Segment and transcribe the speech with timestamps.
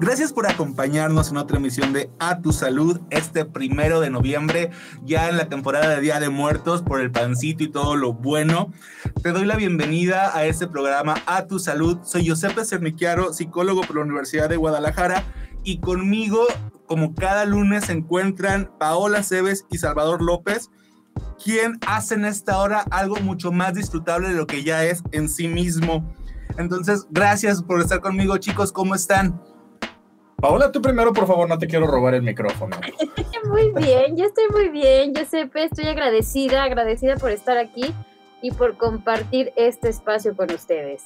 [0.00, 4.70] Gracias por acompañarnos en otra emisión de A Tu Salud este primero de noviembre,
[5.04, 8.72] ya en la temporada de Día de Muertos por el pancito y todo lo bueno.
[9.22, 11.98] Te doy la bienvenida a este programa A Tu Salud.
[12.02, 15.22] Soy Giuseppe Cernichiaro, psicólogo por la Universidad de Guadalajara
[15.64, 16.46] y conmigo,
[16.86, 20.70] como cada lunes, se encuentran Paola Cebes y Salvador López,
[21.44, 25.46] quien hacen esta hora algo mucho más disfrutable de lo que ya es en sí
[25.46, 26.10] mismo.
[26.56, 28.72] Entonces, gracias por estar conmigo, chicos.
[28.72, 29.38] ¿Cómo están?
[30.40, 32.76] Paola, tú primero, por favor, no te quiero robar el micrófono.
[33.48, 37.92] Muy bien, yo estoy muy bien, Giuseppe, estoy agradecida, agradecida por estar aquí
[38.42, 41.02] y por compartir este espacio con ustedes.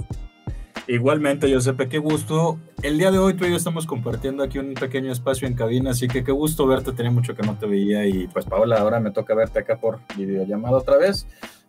[0.87, 2.59] Igualmente, Giuseppe, qué gusto.
[2.83, 5.93] El día de hoy tú y yo estamos compartiendo aquí un pequeño espacio en cabina,
[5.93, 9.01] así que qué gusto verte, tenía mucho que no te veía y pues Paola, ahora
[9.01, 11.27] me toca verte acá por videollamada otra vez.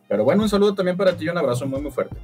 [0.08, 2.18] Pero bueno, un saludo también para ti y un abrazo muy muy fuerte.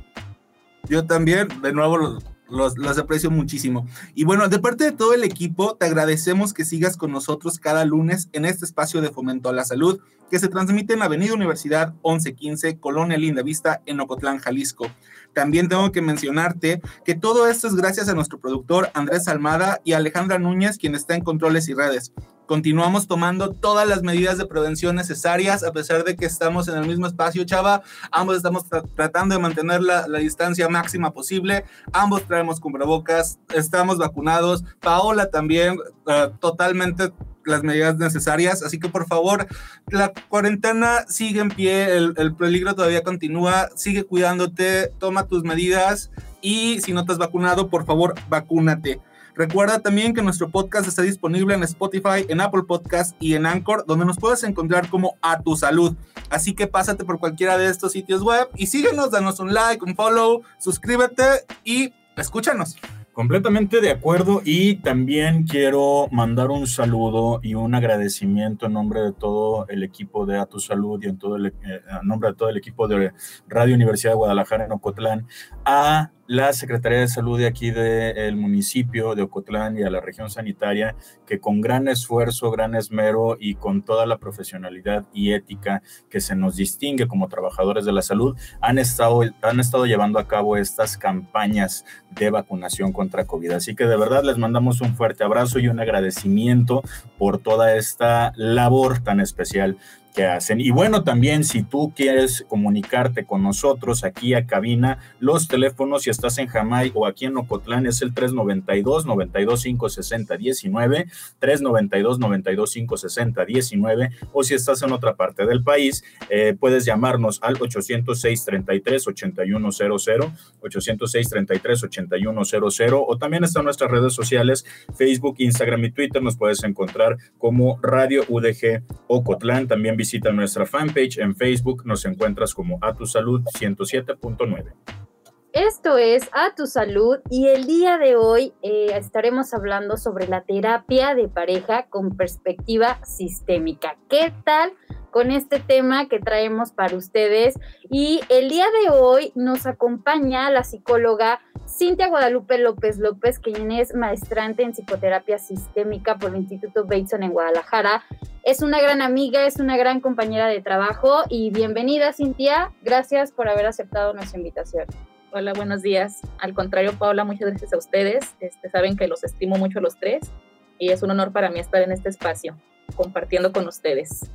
[0.89, 2.19] Yo también, de nuevo,
[2.51, 3.87] los, los, aprecio muchísimo.
[4.13, 7.85] Y bueno, de parte de todo el equipo, te agradecemos que sigas con nosotros cada
[7.85, 9.99] lunes en este espacio de fomento a la salud
[10.31, 14.87] que se transmite en Avenida Universidad 1115, Colonia Linda Vista, en Ocotlán, Jalisco.
[15.33, 19.91] También tengo que mencionarte que todo esto es gracias a nuestro productor Andrés Almada y
[19.91, 22.13] Alejandra Núñez, quien está en controles y redes.
[22.51, 26.85] Continuamos tomando todas las medidas de prevención necesarias, a pesar de que estamos en el
[26.85, 27.81] mismo espacio, Chava.
[28.11, 31.63] Ambos estamos tra tratando de mantener la, la, distancia máxima posible.
[31.93, 34.65] Ambos traemos cubrebocas, estamos vacunados.
[34.81, 37.13] Paola también, uh, totalmente
[37.45, 38.63] las medidas necesarias.
[38.63, 39.47] Así que por favor,
[39.87, 46.11] la cuarentena sigue en pie, el, el, peligro todavía continúa, sigue cuidándote, toma tus medidas
[46.41, 48.99] y si no te has vacunado, por favor, vacúnate.
[49.35, 53.85] Recuerda también que nuestro podcast está disponible en Spotify, en Apple Podcast y en Anchor,
[53.87, 55.95] donde nos puedes encontrar como A Tu Salud.
[56.29, 59.95] Así que pásate por cualquiera de estos sitios web y síguenos, danos un like, un
[59.95, 61.23] follow, suscríbete
[61.63, 62.77] y escúchanos.
[63.13, 69.11] Completamente de acuerdo y también quiero mandar un saludo y un agradecimiento en nombre de
[69.11, 72.35] todo el equipo de A Tu Salud y en todo el, eh, en nombre de
[72.35, 73.11] todo el equipo de
[73.49, 75.27] Radio Universidad de Guadalajara en Ocotlán
[75.65, 79.99] a la Secretaría de Salud de aquí del de municipio de Ocotlán y a la
[79.99, 80.95] región sanitaria,
[81.27, 86.37] que con gran esfuerzo, gran esmero y con toda la profesionalidad y ética que se
[86.37, 90.95] nos distingue como trabajadores de la salud, han estado, han estado llevando a cabo estas
[90.95, 93.51] campañas de vacunación contra COVID.
[93.51, 96.81] Así que de verdad les mandamos un fuerte abrazo y un agradecimiento
[97.17, 99.75] por toda esta labor tan especial
[100.13, 100.59] que hacen.
[100.59, 106.09] Y bueno, también si tú quieres comunicarte con nosotros aquí a cabina, los teléfonos, si
[106.09, 111.05] estás en Jamay o aquí en Ocotlán, es el 392 925 60 19,
[111.39, 117.39] 392 925 60 19, o si estás en otra parte del país, eh, puedes llamarnos
[117.41, 125.85] al 806 33 8100, 806 33 8100, o también están nuestras redes sociales, Facebook, Instagram
[125.85, 131.85] y Twitter, nos puedes encontrar como Radio UDG Ocotlán, también visita nuestra fanpage en Facebook,
[131.85, 135.10] nos encuentras como A Tu Salud 107.9.
[135.53, 140.45] Esto es A Tu Salud y el día de hoy eh, estaremos hablando sobre la
[140.45, 143.97] terapia de pareja con perspectiva sistémica.
[144.09, 144.71] ¿Qué tal
[145.09, 147.59] con este tema que traemos para ustedes?
[147.89, 153.93] Y el día de hoy nos acompaña la psicóloga Cintia Guadalupe López López, quien es
[153.93, 158.03] maestrante en psicoterapia sistémica por el Instituto Bateson en Guadalajara.
[158.43, 162.71] Es una gran amiga, es una gran compañera de trabajo y bienvenida Cintia.
[162.83, 164.85] Gracias por haber aceptado nuestra invitación.
[165.33, 166.19] Hola, buenos días.
[166.39, 168.35] Al contrario, Paula, muchas gracias a ustedes.
[168.41, 170.29] Este, saben que los estimo mucho a los tres
[170.77, 172.57] y es un honor para mí estar en este espacio
[172.97, 174.29] compartiendo con ustedes.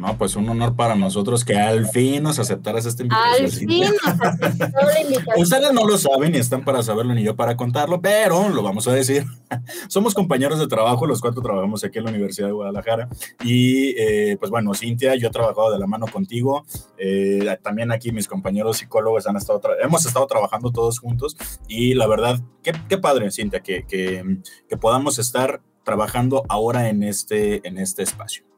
[0.00, 3.44] No, pues un honor para nosotros que al fin nos aceptaras esta invitación.
[3.44, 5.42] Al fin nos aceptó la invitación.
[5.42, 8.88] Ustedes no lo saben y están para saberlo ni yo para contarlo, pero lo vamos
[8.88, 9.26] a decir.
[9.88, 13.10] Somos compañeros de trabajo, los cuatro trabajamos aquí en la Universidad de Guadalajara.
[13.44, 16.64] Y eh, pues bueno, Cintia, yo he trabajado de la mano contigo.
[16.96, 21.36] Eh, también aquí mis compañeros psicólogos han estado, hemos estado trabajando todos juntos.
[21.68, 27.02] Y la verdad, qué, qué padre, Cintia, que, que, que podamos estar trabajando ahora en
[27.02, 28.49] este, en este espacio.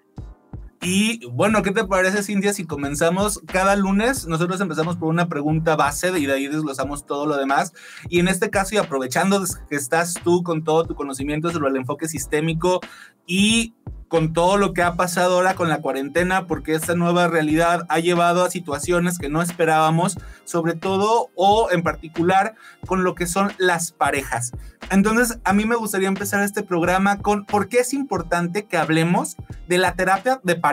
[0.85, 4.27] Y bueno, ¿qué te parece, Cintia, si comenzamos cada lunes?
[4.27, 7.73] Nosotros empezamos por una pregunta base y de ahí desglosamos todo lo demás.
[8.09, 11.77] Y en este caso, y aprovechando que estás tú con todo tu conocimiento sobre el
[11.77, 12.81] enfoque sistémico
[13.29, 13.77] y
[14.13, 17.99] con todo lo que ha pasado ahora con la cuarentena, porque esta nueva realidad ha
[17.99, 22.55] llevado a situaciones que no esperábamos, sobre todo o en particular
[22.87, 24.53] con lo que son las parejas.
[24.91, 29.37] Entonces, a mí me gustaría empezar este programa con por qué es importante que hablemos
[29.67, 30.72] de la terapia de pareja.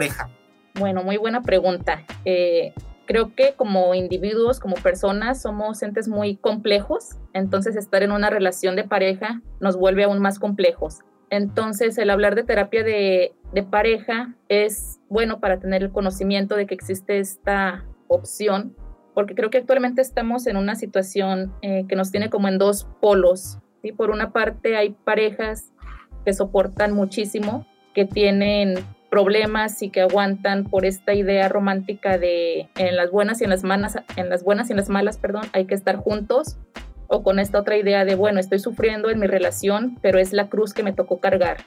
[0.75, 2.03] Bueno, muy buena pregunta.
[2.25, 2.73] Eh,
[3.05, 8.75] creo que como individuos, como personas, somos entes muy complejos, entonces estar en una relación
[8.75, 10.99] de pareja nos vuelve aún más complejos.
[11.31, 13.33] Entonces, el hablar de terapia de,
[13.69, 18.75] pareja es bueno para tener el conocimiento de que existe esta opción,
[19.13, 22.87] porque creo que actualmente estamos en una situación eh, que nos tiene como en dos
[23.01, 23.57] polos.
[23.81, 23.91] ¿sí?
[23.91, 25.73] Por una parte, hay parejas
[26.25, 28.75] que soportan muchísimo, que tienen
[29.09, 33.63] problemas y que aguantan por esta idea romántica de en las buenas y en las
[33.63, 36.57] malas, en las buenas y en las malas, perdón, hay que estar juntos
[37.07, 40.47] o con esta otra idea de, bueno, estoy sufriendo en mi relación, pero es la
[40.47, 41.57] cruz que me tocó cargar,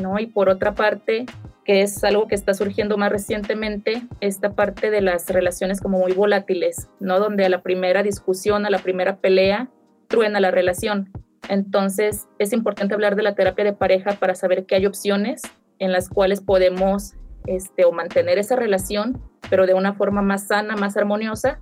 [0.00, 0.20] ¿no?
[0.20, 1.26] Y por otra parte,
[1.64, 6.12] que es algo que está surgiendo más recientemente, esta parte de las relaciones como muy
[6.12, 7.18] volátiles, ¿no?
[7.18, 9.68] Donde a la primera discusión, a la primera pelea,
[10.06, 11.10] truena la relación.
[11.48, 15.42] Entonces, es importante hablar de la terapia de pareja para saber que hay opciones
[15.78, 17.14] en las cuales podemos
[17.46, 21.60] este, o mantener esa relación, pero de una forma más sana, más armoniosa,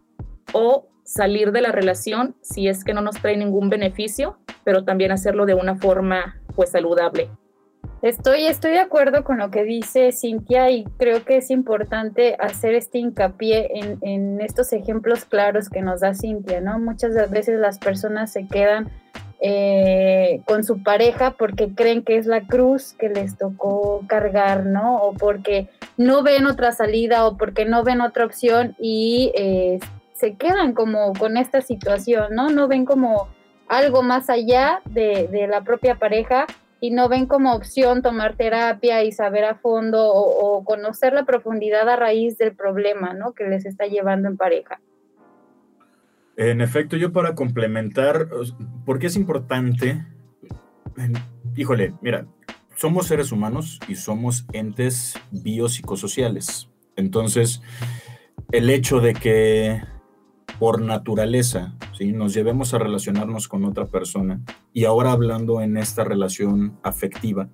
[0.53, 5.13] o salir de la relación si es que no nos trae ningún beneficio, pero también
[5.13, 7.31] hacerlo de una forma pues saludable.
[8.03, 12.75] Estoy, estoy de acuerdo con lo que dice Cintia y creo que es importante hacer
[12.75, 16.81] este hincapié en, en estos ejemplos claros que nos da Cintia, ¿no?
[16.81, 18.91] Muchas veces las personas se quedan
[19.45, 24.99] eh, con su pareja porque creen que es la cruz que les tocó cargar, ¿no?
[24.99, 29.81] O porque no ven otra salida o porque no ven otra opción y eh,
[30.15, 32.51] se quedan como con esta situación, ¿no?
[32.51, 33.27] No ven como
[33.67, 36.47] algo más allá de, la propia pareja
[36.79, 41.89] y no ven como opción tomar terapia y saber a fondo o, conocer la profundidad
[41.89, 43.33] a raíz del problema, ¿no?
[43.33, 44.81] Que les está llevando en pareja.
[46.37, 48.29] En efecto, yo para complementar,
[48.85, 50.07] ¿por qué es importante?
[51.57, 52.27] Híjole, mira,
[52.77, 56.71] somos seres humanos y somos entes biopsicosociales.
[56.97, 57.63] Entonces,
[58.51, 59.83] el hecho de que
[60.59, 62.13] por naturaleza, ¿sí?
[62.13, 64.41] nos llevemos a relacionarnos con otra persona.
[64.73, 67.49] Y ahora hablando en esta relación afectiva,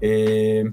[0.00, 0.64] eh,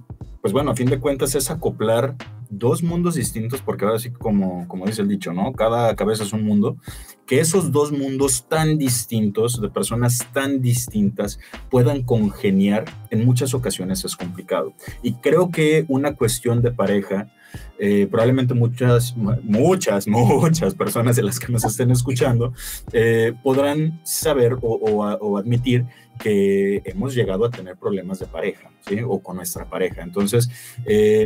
[0.42, 2.16] pues bueno, a fin de cuentas es acoplar
[2.50, 5.54] dos mundos distintos, porque ahora sí, como, como dice el dicho, ¿no?
[5.54, 6.78] Cada cabeza es un mundo,
[7.26, 11.40] que esos dos mundos tan distintos, de personas tan distintas,
[11.70, 14.74] puedan congeniar, en muchas ocasiones es complicado.
[15.02, 17.32] Y creo que una cuestión de pareja
[17.80, 22.54] eh, probablemente muchas, muchas, muchas personas de las que nos estén escuchando
[22.92, 25.86] eh, podrán saber o, admitir
[26.20, 29.02] que hemos llegado a tener problemas de pareja, ¿sí?
[29.08, 30.02] O con nuestra pareja.
[30.02, 30.50] Entonces,
[30.86, 31.26] eh,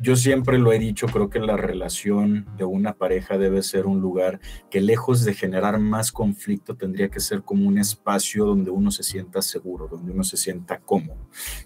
[0.00, 4.00] yo siempre lo he dicho, creo que la relación de una pareja debe ser un
[4.00, 4.40] lugar
[4.70, 9.02] que lejos de generar más conflicto tendría que ser como un espacio donde uno se
[9.02, 11.18] sienta seguro, donde uno se sienta cómodo.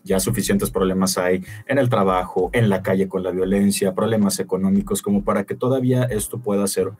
[0.02, 5.02] Ya suficientes problemas hay en el trabajo, en la calle con la violencia, problemas económicos,
[5.02, 6.92] como para que todavía esto pueda ser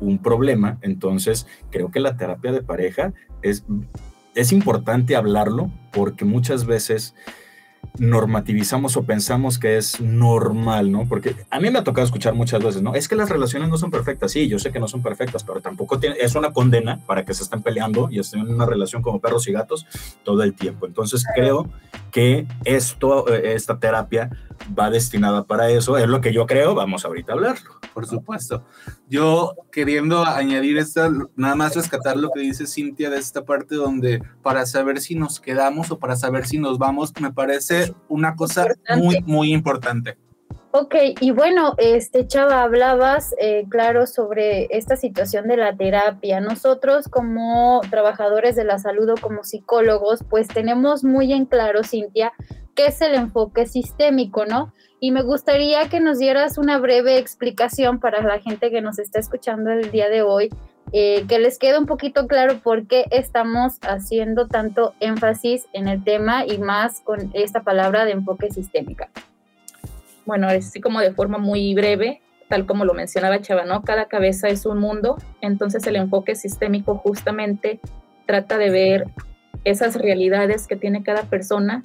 [0.00, 0.78] un problema.
[0.82, 3.64] Entonces, creo que la terapia de pareja es,
[4.34, 7.14] es importante hablarlo porque muchas veces
[7.98, 11.06] normativizamos o pensamos que es normal, ¿no?
[11.08, 12.94] Porque a mí me ha tocado escuchar muchas veces, ¿no?
[12.94, 14.32] Es que las relaciones no son perfectas.
[14.32, 17.34] Sí, yo sé que no son perfectas, pero tampoco tiene, es una condena para que
[17.34, 19.86] se estén peleando y estén en una relación como perros y gatos
[20.24, 20.86] todo el tiempo.
[20.86, 21.68] Entonces creo
[22.10, 24.30] que esto, eh, esta terapia
[24.76, 25.98] va destinada para eso.
[25.98, 26.74] Es lo que yo creo.
[26.74, 27.70] Vamos ahorita a hablarlo.
[27.92, 28.64] Por supuesto.
[29.08, 34.22] Yo queriendo añadir esta, nada más rescatar lo que dice Cintia de esta parte donde
[34.42, 38.68] para saber si nos quedamos o para saber si nos vamos, me parece una cosa
[38.96, 40.16] muy, muy importante.
[40.76, 46.40] Ok, y bueno, este Chava, hablabas, eh, claro, sobre esta situación de la terapia.
[46.40, 52.32] Nosotros como trabajadores de la salud o como psicólogos, pues tenemos muy en claro, Cintia,
[52.74, 54.72] qué es el enfoque sistémico, ¿no?
[54.98, 59.20] Y me gustaría que nos dieras una breve explicación para la gente que nos está
[59.20, 60.50] escuchando el día de hoy,
[60.96, 66.04] eh, que les quede un poquito claro por qué estamos haciendo tanto énfasis en el
[66.04, 69.10] tema y más con esta palabra de enfoque sistémica.
[70.24, 73.82] Bueno, así como de forma muy breve, tal como lo mencionaba Chava, ¿no?
[73.82, 77.80] Cada cabeza es un mundo, entonces el enfoque sistémico justamente
[78.24, 79.06] trata de ver
[79.64, 81.82] esas realidades que tiene cada persona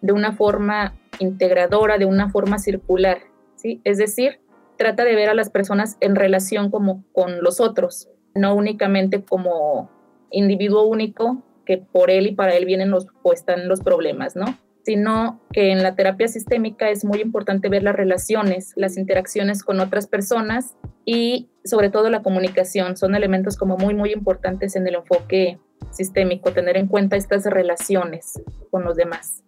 [0.00, 3.18] de una forma integradora, de una forma circular,
[3.56, 3.82] ¿sí?
[3.84, 4.40] Es decir,
[4.78, 9.90] trata de ver a las personas en relación como con los otros, no únicamente como
[10.30, 14.58] individuo único que por él y para él vienen pues, están los problemas, ¿no?
[14.82, 19.80] Sino que en la terapia sistémica es muy importante ver las relaciones, las interacciones con
[19.80, 20.76] otras personas
[21.06, 22.96] y sobre todo la comunicación.
[22.96, 25.58] Son elementos como muy, muy importantes en el enfoque
[25.90, 29.42] sistémico, tener en cuenta estas relaciones con los demás.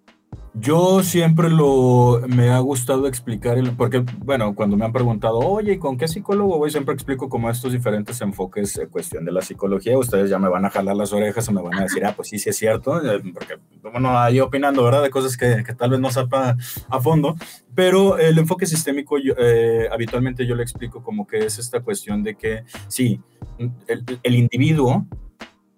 [0.59, 5.99] Yo siempre lo me ha gustado explicar, porque, bueno, cuando me han preguntado, oye, ¿con
[5.99, 6.71] qué psicólogo voy?
[6.71, 9.99] Siempre explico como estos diferentes enfoques, en cuestión de la psicología.
[9.99, 12.29] Ustedes ya me van a jalar las orejas o me van a decir, ah, pues
[12.29, 15.03] sí, sí es cierto, eh, porque, bueno, ahí opinando, ¿verdad?
[15.03, 16.57] De cosas que, que tal vez no sepa
[16.89, 17.37] a fondo.
[17.75, 22.35] Pero el enfoque sistémico, eh, habitualmente yo le explico como que es esta cuestión de
[22.35, 23.21] que, sí,
[23.59, 25.07] el, el individuo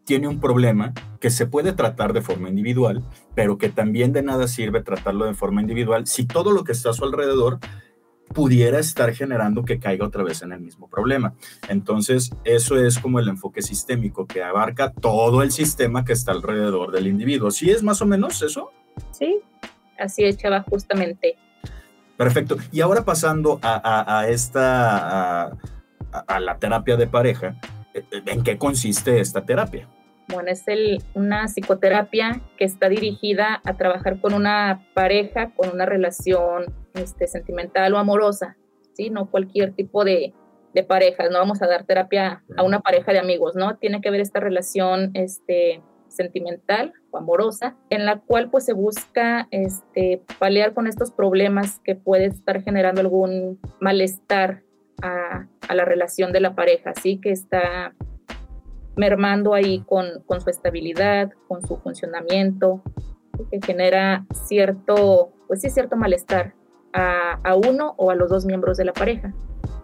[0.09, 4.49] tiene un problema que se puede tratar de forma individual, pero que también de nada
[4.49, 7.59] sirve tratarlo de forma individual si todo lo que está a su alrededor
[8.33, 11.35] pudiera estar generando que caiga otra vez en el mismo problema.
[11.69, 16.91] Entonces, eso es como el enfoque sistémico que abarca todo el sistema que está alrededor
[16.91, 17.51] del individuo.
[17.51, 18.73] ¿Sí es más o menos eso?
[19.11, 19.41] Sí,
[19.99, 21.37] así es, Chava, justamente.
[22.17, 22.57] Perfecto.
[22.73, 25.53] Y ahora pasando a, esta,
[26.13, 27.57] a la terapia de pareja,
[28.25, 29.87] ¿en qué consiste esta terapia?
[30.31, 35.87] Bueno, es el, una psicoterapia que está dirigida a trabajar con una pareja, con una
[35.87, 38.57] relación este, sentimental o amorosa,
[38.93, 39.09] ¿sí?
[39.09, 40.35] No cualquier tipo de,
[40.75, 43.77] de pareja, no vamos a dar terapia a una pareja de amigos, ¿no?
[43.79, 49.49] Tiene que haber esta relación este, sentimental o amorosa, en la cual pues se busca
[49.51, 54.63] este, paliar con estos problemas que puede estar generando algún malestar
[55.01, 57.19] a, a la relación de la pareja, ¿sí?
[57.19, 57.95] Que está
[58.99, 62.83] mermando ahí con, con su estabilidad, con su funcionamiento,
[63.51, 66.55] que genera cierto, pues sí, cierto malestar
[66.93, 69.33] a, a uno o a los dos miembros de la pareja.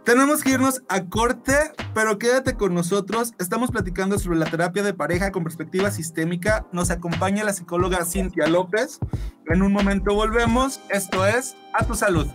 [0.04, 1.54] Tenemos que irnos a corte,
[1.94, 3.32] pero quédate con nosotros.
[3.38, 6.66] Estamos platicando sobre la terapia de pareja con perspectiva sistémica.
[6.72, 8.98] Nos acompaña la psicóloga Cintia López.
[9.46, 10.80] En un momento volvemos.
[10.90, 12.26] Esto es A tu salud.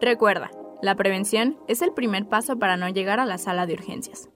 [0.00, 0.50] Recuerda,
[0.82, 4.28] la prevención es el primer paso para no llegar a la sala de urgencias.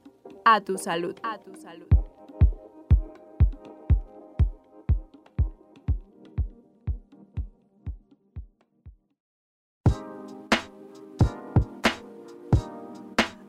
[0.47, 1.15] A tu salud.
[1.23, 1.87] A tu salud.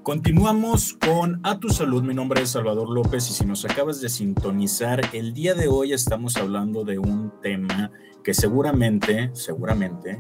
[0.04, 2.04] Continuamos con A Tu Salud.
[2.04, 5.94] Mi nombre es Salvador López y si nos acabas de sintonizar, el día de hoy
[5.94, 7.92] estamos hablando de un tema
[8.22, 10.20] que seguramente, seguramente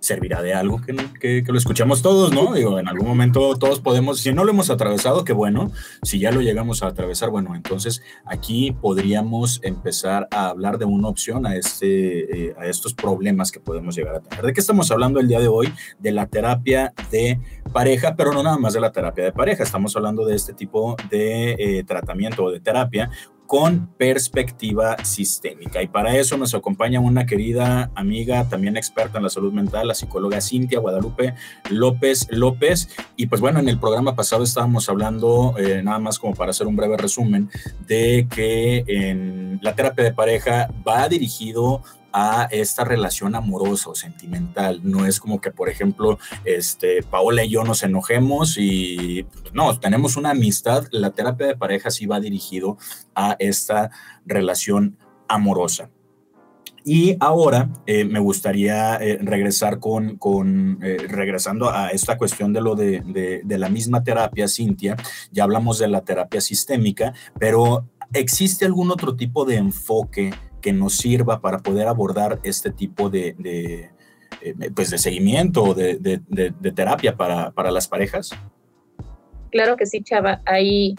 [0.00, 2.54] servirá de algo que, que, que, lo escuchamos todos, ¿no?
[2.54, 5.70] Digo, en algún momento todos podemos, si no lo hemos atravesado, qué bueno,
[6.02, 11.08] si ya lo llegamos a atravesar, bueno, entonces aquí podríamos empezar a hablar de una
[11.08, 14.44] opción a, este, eh, a estos problemas que podemos llegar a tener.
[14.44, 15.72] ¿De qué estamos hablando el día de hoy?
[15.98, 17.38] De la terapia de
[17.72, 20.96] pareja, pero no nada más de la terapia de pareja, estamos hablando de este tipo
[21.10, 23.10] de eh, tratamiento o de terapia
[23.50, 25.82] con perspectiva sistémica.
[25.82, 29.94] Y para eso nos acompaña una querida amiga, también experta en la salud mental, la
[29.94, 31.34] psicóloga Cintia Guadalupe
[31.68, 32.90] López López.
[33.16, 36.68] Y pues bueno, en el programa pasado estábamos hablando, eh, nada más como para hacer
[36.68, 37.50] un breve resumen,
[37.88, 44.80] de que en la terapia de pareja va dirigido a esta relación amorosa o sentimental.
[44.82, 50.16] No es como que, por ejemplo, este, Paola y yo nos enojemos y no, tenemos
[50.16, 50.86] una amistad.
[50.90, 52.78] La terapia de pareja sí va dirigido
[53.14, 53.90] a esta
[54.24, 54.96] relación
[55.28, 55.90] amorosa.
[56.84, 62.60] Y ahora eh, me gustaría eh, regresar con, con eh, regresando a esta cuestión de
[62.62, 64.96] lo de, de, de la misma terapia, Cintia.
[65.30, 70.96] Ya hablamos de la terapia sistémica, pero ¿existe algún otro tipo de enfoque que nos
[70.96, 73.90] sirva para poder abordar este tipo de, de
[74.74, 78.30] pues de seguimiento, de, de, terapia para, para, las parejas?
[79.50, 80.40] Claro que sí, Chava.
[80.46, 80.94] Hay,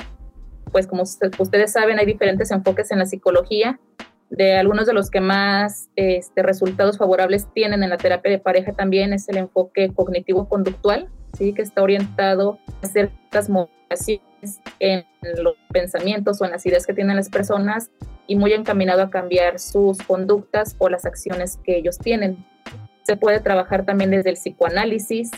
[0.72, 3.80] pues como ustedes saben, hay diferentes enfoques en la psicología.
[4.30, 8.72] De algunos de los que más este, resultados favorables tienen en la terapia de pareja
[8.72, 11.54] también es el enfoque cognitivo-conductual, ¿sí?
[11.54, 14.22] que está orientado a ciertas modificaciones
[14.80, 15.04] en
[15.44, 17.92] los pensamientos o en las ideas que tienen las personas
[18.28, 22.46] y muy encaminado a cambiar sus conductas o las acciones que ellos tienen.
[23.04, 25.32] Se puede trabajar también desde el psicoanálisis,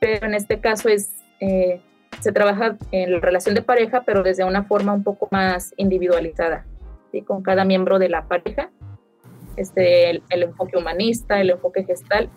[0.00, 1.10] pero en este caso es,
[1.40, 1.80] eh,
[2.20, 6.66] se trabaja en la relación de pareja, pero desde una forma un poco más individualizada,
[7.12, 7.22] ¿sí?
[7.22, 8.70] con cada miembro de la pareja.
[9.56, 12.28] Este, el, el enfoque humanista, el enfoque gestal.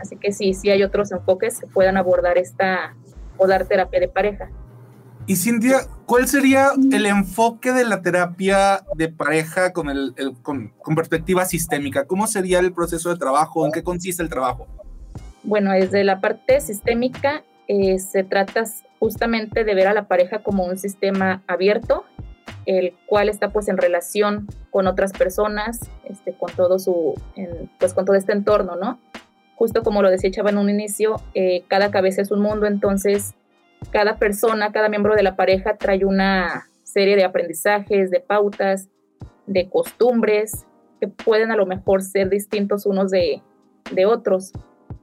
[0.00, 2.94] Así que sí, sí hay otros enfoques que puedan abordar esta
[3.36, 4.50] o dar terapia de pareja.
[5.28, 10.68] Y Cintia, ¿cuál sería el enfoque de la terapia de pareja con, el, el- con,
[10.80, 12.04] con perspectiva sistémica?
[12.06, 13.66] ¿Cómo sería el proceso de trabajo?
[13.66, 14.68] ¿En qué consiste el trabajo?
[15.42, 18.64] Bueno, desde la parte sistémica eh, se trata
[19.00, 22.04] justamente de ver a la pareja como un sistema abierto,
[22.64, 27.94] el cual está pues en relación con otras personas, este, con todo su, en- pues
[27.94, 29.00] con todo este entorno, ¿no?
[29.56, 33.34] Justo como lo decía Chava en un inicio, eh, cada cabeza es un mundo, entonces
[33.90, 38.88] cada persona, cada miembro de la pareja trae una serie de aprendizajes, de pautas,
[39.46, 40.66] de costumbres
[41.00, 43.42] que pueden a lo mejor ser distintos unos de,
[43.92, 44.52] de otros,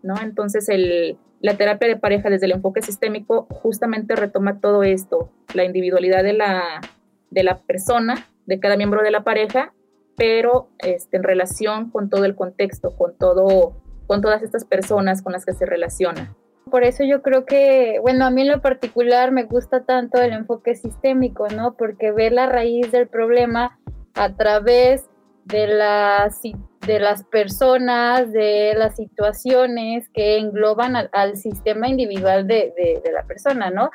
[0.01, 0.15] ¿no?
[0.22, 5.65] Entonces el, la terapia de pareja desde el enfoque sistémico justamente retoma todo esto, la
[5.65, 6.82] individualidad de la,
[7.30, 9.74] de la persona, de cada miembro de la pareja,
[10.15, 13.75] pero este, en relación con todo el contexto, con todo,
[14.08, 16.36] con todas estas personas con las que se relaciona.
[16.70, 20.34] Por eso yo creo que, bueno, a mí en lo particular me gusta tanto el
[20.34, 21.74] enfoque sistémico, ¿no?
[21.74, 23.77] Porque ve la raíz del problema
[24.15, 25.05] a través
[25.46, 26.41] de las,
[26.88, 33.12] de las personas, de las situaciones que engloban al, al sistema individual de, de- de
[33.12, 33.91] la persona, ¿no?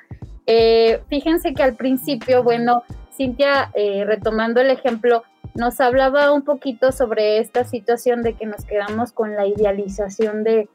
[0.47, 2.83] Eh, fíjense que al principio, bueno,
[3.17, 8.65] Cintia, eh, retomando el ejemplo, nos hablaba un poquito sobre esta situación de que nos
[8.65, 10.69] quedamos con la idealización de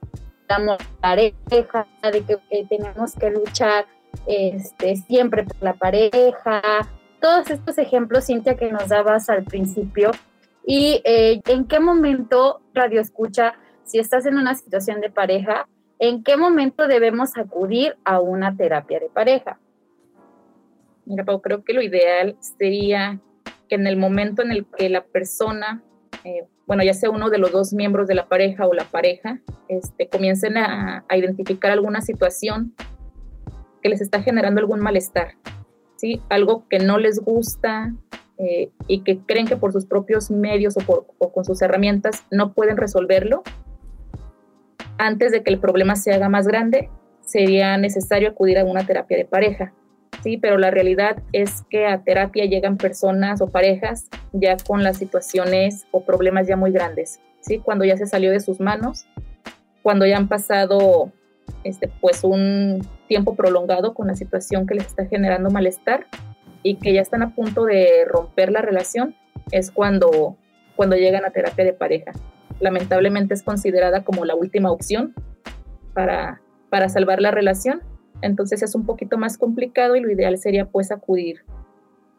[0.60, 3.86] la pareja, de que eh, tenemos que luchar
[4.28, 6.62] este, siempre por la pareja,
[7.20, 10.12] todos estos ejemplos, Cintia, que nos dabas al principio.
[10.66, 13.56] Y eh, en qué momento, Radio Escucha,
[13.86, 15.68] si estás en una situación de pareja,
[16.00, 19.60] en qué momento debemos acudir a una terapia de pareja.
[21.06, 23.20] Mira, Pau, creo que lo ideal sería
[23.70, 25.82] que en el momento en el que la persona,
[26.24, 29.40] eh, bueno, ya sea uno de los dos miembros de la pareja o la pareja,
[29.68, 32.74] este, comiencen a, identificar alguna situación
[33.82, 35.36] que les está generando algún malestar,
[35.98, 36.22] ¿sí?
[36.30, 37.94] Algo que no les gusta
[38.38, 42.24] eh, y que creen que por sus propios medios o, por- o con sus herramientas
[42.32, 43.44] no pueden resolverlo,
[44.98, 46.90] antes de que el problema se haga más grande,
[47.22, 49.74] sería necesario acudir a una terapia de pareja.
[50.24, 54.98] Sí, pero la realidad es que a terapia llegan personas o parejas ya con las
[54.98, 57.60] situaciones o problemas ya muy grandes, ¿sí?
[57.60, 59.06] Cuando ya se salió de sus manos,
[59.82, 61.12] cuando ya han pasado
[61.66, 66.08] este, pues un tiempo prolongado con la situación que les está generando malestar
[66.64, 69.16] y que ya están a punto de romper la relación,
[69.52, 70.38] es cuando,
[70.78, 72.14] cuando llegan a terapia de pareja.
[72.62, 75.14] Lamentablemente es considerada como la última opción
[75.94, 77.82] para, para salvar la relación,
[78.24, 81.44] entonces es un poquito más complicado y lo ideal sería pues acudir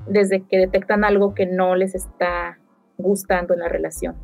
[0.07, 2.59] desde que detectan algo que no les está
[2.99, 4.15] gustando en la relación.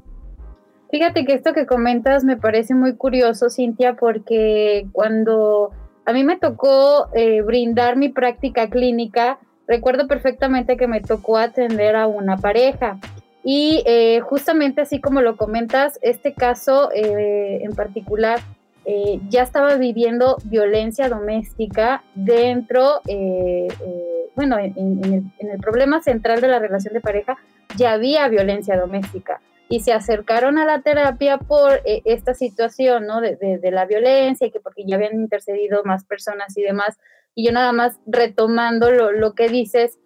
[0.90, 5.71] Fíjate que esto que comentas me parece muy curioso, Cintia, porque cuando
[6.05, 9.38] a mí me tocó eh, brindar mi práctica clínica,
[9.69, 12.99] recuerdo perfectamente que me tocó atender a una pareja.
[13.45, 18.40] Y eh, justamente así como lo comentas, este caso eh, en particular
[18.87, 26.49] eh, ya estaba viviendo violencia doméstica dentro, eh, eh, bueno, en, el, problema central de
[26.49, 27.37] la relación de pareja
[27.77, 33.21] ya había violencia doméstica y se acercaron a la terapia por esta situación, ¿no?
[33.21, 36.99] De, la violencia y que porque ya habían intercedido más personas y demás.
[37.35, 39.99] Y yo nada más retomando lo, lo que dices,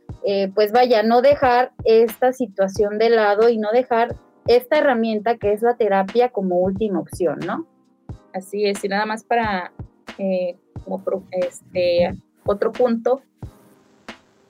[0.55, 5.63] pues vaya, no dejar esta situación de lado y no dejar esta herramienta que es
[5.63, 7.67] la terapia como última opción, ¿no?
[8.35, 9.73] Así es, y nada más para
[10.19, 12.13] eh, como pro, este,
[12.45, 13.23] otro punto,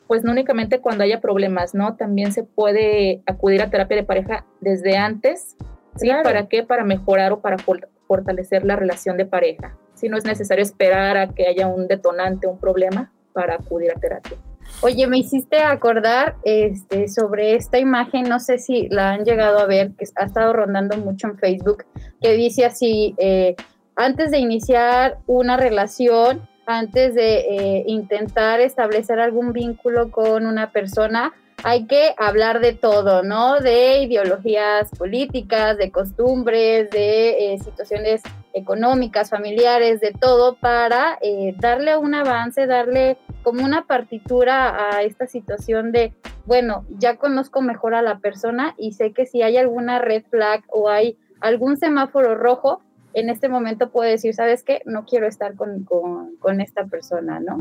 [0.07, 1.95] pues no únicamente cuando haya problemas, ¿no?
[1.95, 5.57] También se puede acudir a terapia de pareja desde antes,
[5.97, 6.07] ¿sí?
[6.07, 6.23] Claro.
[6.23, 6.63] ¿Para qué?
[6.63, 7.59] Para mejorar o para
[8.07, 9.77] fortalecer la relación de pareja.
[9.93, 14.01] Si no es necesario esperar a que haya un detonante, un problema para acudir a
[14.01, 14.39] terapia.
[14.81, 19.67] Oye, me hiciste acordar este, sobre esta imagen, no sé si la han llegado a
[19.67, 21.85] ver, que ha estado rondando mucho en Facebook,
[22.21, 23.57] que dice así, eh,
[23.97, 31.33] antes de iniciar una relación, antes de eh, intentar establecer algún vínculo con una persona,
[31.63, 33.59] hay que hablar de todo, ¿no?
[33.61, 41.97] De ideologías políticas, de costumbres, de eh, situaciones económicas, familiares, de todo, para eh, darle
[41.97, 46.13] un avance, darle como una partitura a esta situación de,
[46.45, 50.65] bueno, ya conozco mejor a la persona y sé que si hay alguna red flag
[50.69, 52.83] o hay algún semáforo rojo,
[53.15, 54.83] en este momento puedo decir, ¿sabes qué?
[54.85, 57.59] No quiero estar con, con, con esta persona, ¿no?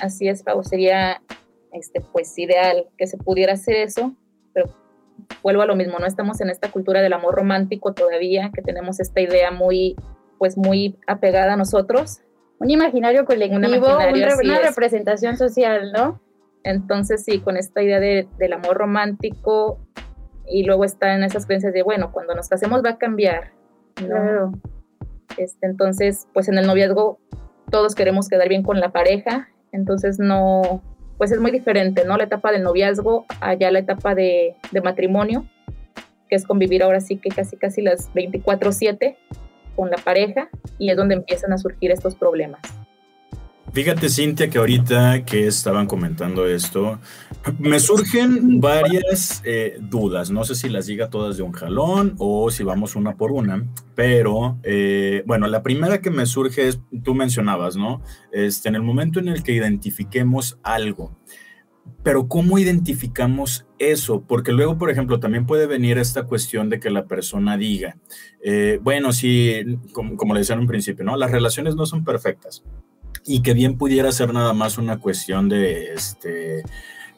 [0.00, 1.20] Así es, Pau, sería
[1.72, 4.14] este, pues ideal que se pudiera hacer eso,
[4.52, 4.68] pero
[5.42, 9.00] vuelvo a lo mismo, no estamos en esta cultura del amor romántico todavía, que tenemos
[9.00, 9.96] esta idea muy,
[10.38, 12.20] pues muy apegada a nosotros.
[12.58, 14.66] Un imaginario colectivo, Un imaginario, un re- así una es.
[14.68, 16.20] representación social, ¿no?
[16.62, 19.78] Entonces, sí, con esta idea de- del amor romántico
[20.46, 23.52] y luego está en esas creencias de, bueno, cuando nos casemos va a cambiar.
[24.00, 24.06] ¿no?
[24.08, 24.52] Claro.
[25.36, 27.18] Este, entonces, pues en el noviazgo
[27.70, 30.82] todos queremos quedar bien con la pareja, entonces no,
[31.18, 32.16] pues es muy diferente, ¿no?
[32.16, 35.46] La etapa del noviazgo allá la etapa de, matrimonio,
[36.28, 39.16] que es convivir ahora sí que casi casi las 24/7
[39.74, 42.60] con la pareja y es donde empiezan a surgir estos problemas.
[43.76, 46.98] Fíjate, Cintia, que ahorita que estaban comentando esto,
[47.58, 50.30] me surgen varias eh, dudas.
[50.30, 53.66] No sé si las diga todas de un jalón o si vamos una por una,
[53.94, 58.00] pero eh, bueno, la primera que me surge es, tú mencionabas, ¿no?
[58.32, 61.14] Este, en el momento en el que identifiquemos algo,
[62.02, 64.22] pero ¿cómo identificamos eso?
[64.22, 67.98] Porque luego, por ejemplo, también puede venir esta cuestión de que la persona diga,
[68.42, 71.18] eh, bueno, sí, como, como le decía en un principio, ¿no?
[71.18, 72.64] Las relaciones no son perfectas
[73.26, 76.60] y que bien pudiera ser nada más una cuestión de, este,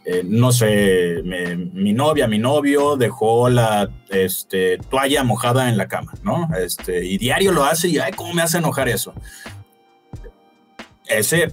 [0.05, 5.87] eh, no sé, me- mi novia, mi novio dejó la este, toalla mojada en la
[5.89, 6.49] cama, ¿no?
[6.57, 9.13] Este, y diario lo hace y, ay, ¿cómo me hace enojar eso?
[11.07, 11.53] Ese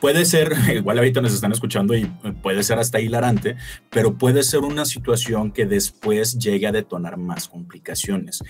[0.00, 2.04] puede ser, igual ahorita nos están escuchando y
[2.42, 3.56] puede ser hasta hilarante,
[3.90, 8.42] pero puede ser una situación que después llegue a detonar más complicaciones.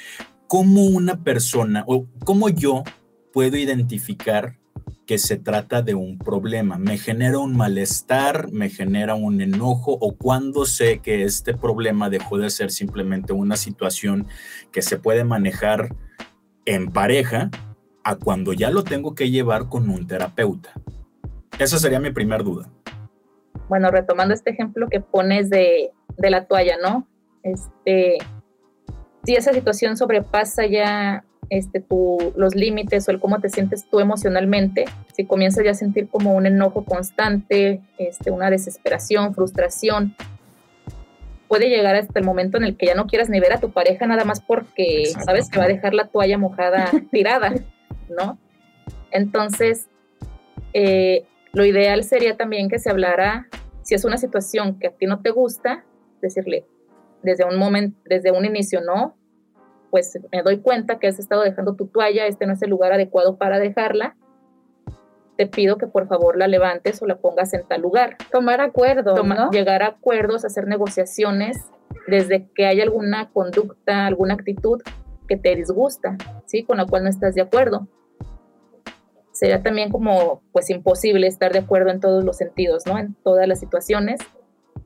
[0.46, 2.82] ¿Cómo una persona o cómo yo
[3.32, 4.56] puedo identificar
[5.06, 6.78] que se trata de un problema?
[6.78, 8.52] ¿Me genera un malestar?
[8.52, 9.96] ¿Me genera un enojo?
[10.00, 14.26] ¿O cuándo sé que este problema dejó de ser simplemente una situación
[14.70, 15.94] que se puede manejar
[16.66, 17.50] en pareja
[18.04, 20.72] a cuando ya lo tengo que llevar con un terapeuta?
[21.58, 22.68] Esa sería mi primera duda.
[23.68, 27.06] Bueno, retomando este ejemplo que pones de, de la toalla, ¿no?
[27.42, 28.18] Este,
[29.24, 34.00] si esa situación sobrepasa ya este, tu, los límites o el cómo te sientes tú
[34.00, 34.84] emocionalmente,
[35.14, 40.14] si comienzas ya a sentir como un enojo constante, este, una desesperación, frustración,
[41.48, 43.70] puede llegar hasta el momento en el que ya no quieras ni ver a tu
[43.70, 45.24] pareja nada más porque Exacto.
[45.24, 47.54] sabes que va a dejar la toalla mojada tirada,
[48.08, 48.38] ¿no?
[49.10, 49.88] Entonces,
[50.74, 53.48] eh, lo ideal sería también que se hablara,
[53.82, 55.84] si es una situación que a ti no te gusta,
[56.20, 56.66] decirle
[57.22, 59.16] desde un momento, desde un inicio, no,
[59.90, 62.92] pues me doy cuenta que has estado dejando tu toalla, este no es el lugar
[62.92, 64.16] adecuado para dejarla,
[65.36, 68.16] te pido que por favor la levantes o la pongas en tal lugar.
[68.32, 69.50] Tomar acuerdo, Toma- ¿no?
[69.50, 71.58] Llegar a acuerdos, hacer negociaciones,
[72.08, 74.82] desde que hay alguna conducta, alguna actitud
[75.28, 76.64] que te disgusta, ¿sí?
[76.64, 77.86] Con la cual no estás de acuerdo.
[79.30, 82.98] Sería también como, pues, imposible estar de acuerdo en todos los sentidos, ¿no?
[82.98, 84.20] En todas las situaciones.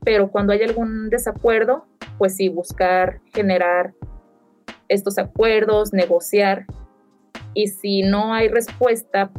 [0.05, 1.85] Pero cuando hay algún desacuerdo,
[2.19, 3.93] pues sí, buscar generar
[4.93, 6.65] estos acuerdos, negociar.
[7.53, 9.31] Y si no hay respuesta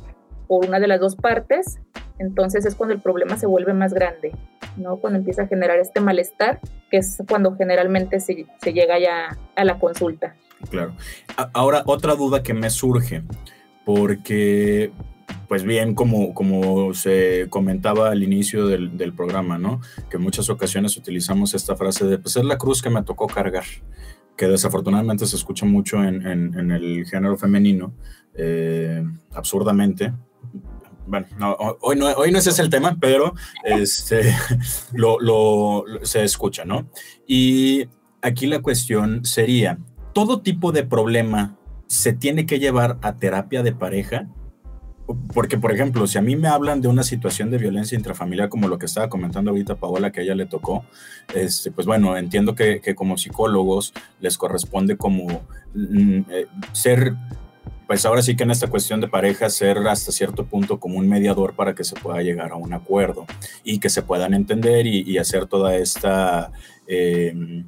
[0.46, 1.78] por una de las dos partes,
[2.18, 4.32] entonces es cuando el problema se vuelve más grande,
[4.76, 4.98] ¿no?
[4.98, 9.64] Cuando empieza a generar este malestar, que es cuando generalmente se, se llega ya a
[9.64, 10.36] la consulta.
[10.70, 10.94] Claro.
[11.52, 13.22] Ahora, otra duda que me surge,
[13.84, 14.92] porque,
[15.48, 19.80] pues bien, como, como se comentaba al inicio del, del programa, ¿no?
[20.08, 23.26] Que en muchas ocasiones utilizamos esta frase de, pues es la cruz que me tocó
[23.26, 23.64] cargar,
[24.37, 27.94] que desafortunadamente se escucha mucho en, en- el género femenino,
[28.35, 30.12] eh, absurdamente.
[31.07, 34.23] Bueno, no, ho- hoy, no, hoy no ese es el tema, pero este,
[34.92, 36.88] lo, lo- lo- se escucha, ¿no?
[37.27, 37.87] Y
[38.23, 39.79] aquí la cuestión sería,
[40.12, 44.29] ¿todo tipo de problema se tiene que llevar a terapia de pareja?
[45.34, 48.68] Porque, por ejemplo, si a mí me hablan de una situación de violencia intrafamiliar, como
[48.68, 50.84] lo que estaba comentando ahorita Paola, que a ella le tocó,
[51.34, 55.42] este, pues bueno, entiendo que, como psicólogos les corresponde como
[55.74, 57.14] mm, eh, ser,
[57.86, 61.06] pues ahora sí que en esta cuestión de pareja, ser hasta cierto punto como un
[61.06, 63.26] mediador para que se pueda llegar a un acuerdo
[63.62, 66.50] y que se puedan entender y, hacer toda esta,
[66.86, 67.62] eh,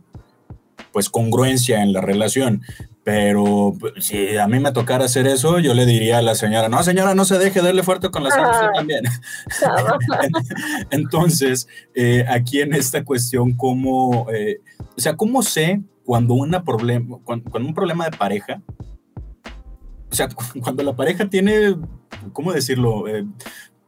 [0.90, 2.62] pues, congruencia en la relación.
[3.06, 6.68] Pero pues, si a mí me tocara hacer eso, yo le diría a la señora,
[6.68, 8.70] no señora, no se deje, darle fuerte con la Ah.
[8.74, 9.04] también.
[10.90, 14.58] Entonces, eh, aquí en esta cuestión, ¿cómo, eh,
[14.96, 18.60] o sea, cómo sé cuando, una problema, cuando, cuando un problema de pareja,
[20.10, 21.76] o sea, cu- cuando la pareja tiene,
[22.32, 23.06] ¿cómo decirlo?
[23.06, 23.24] Eh,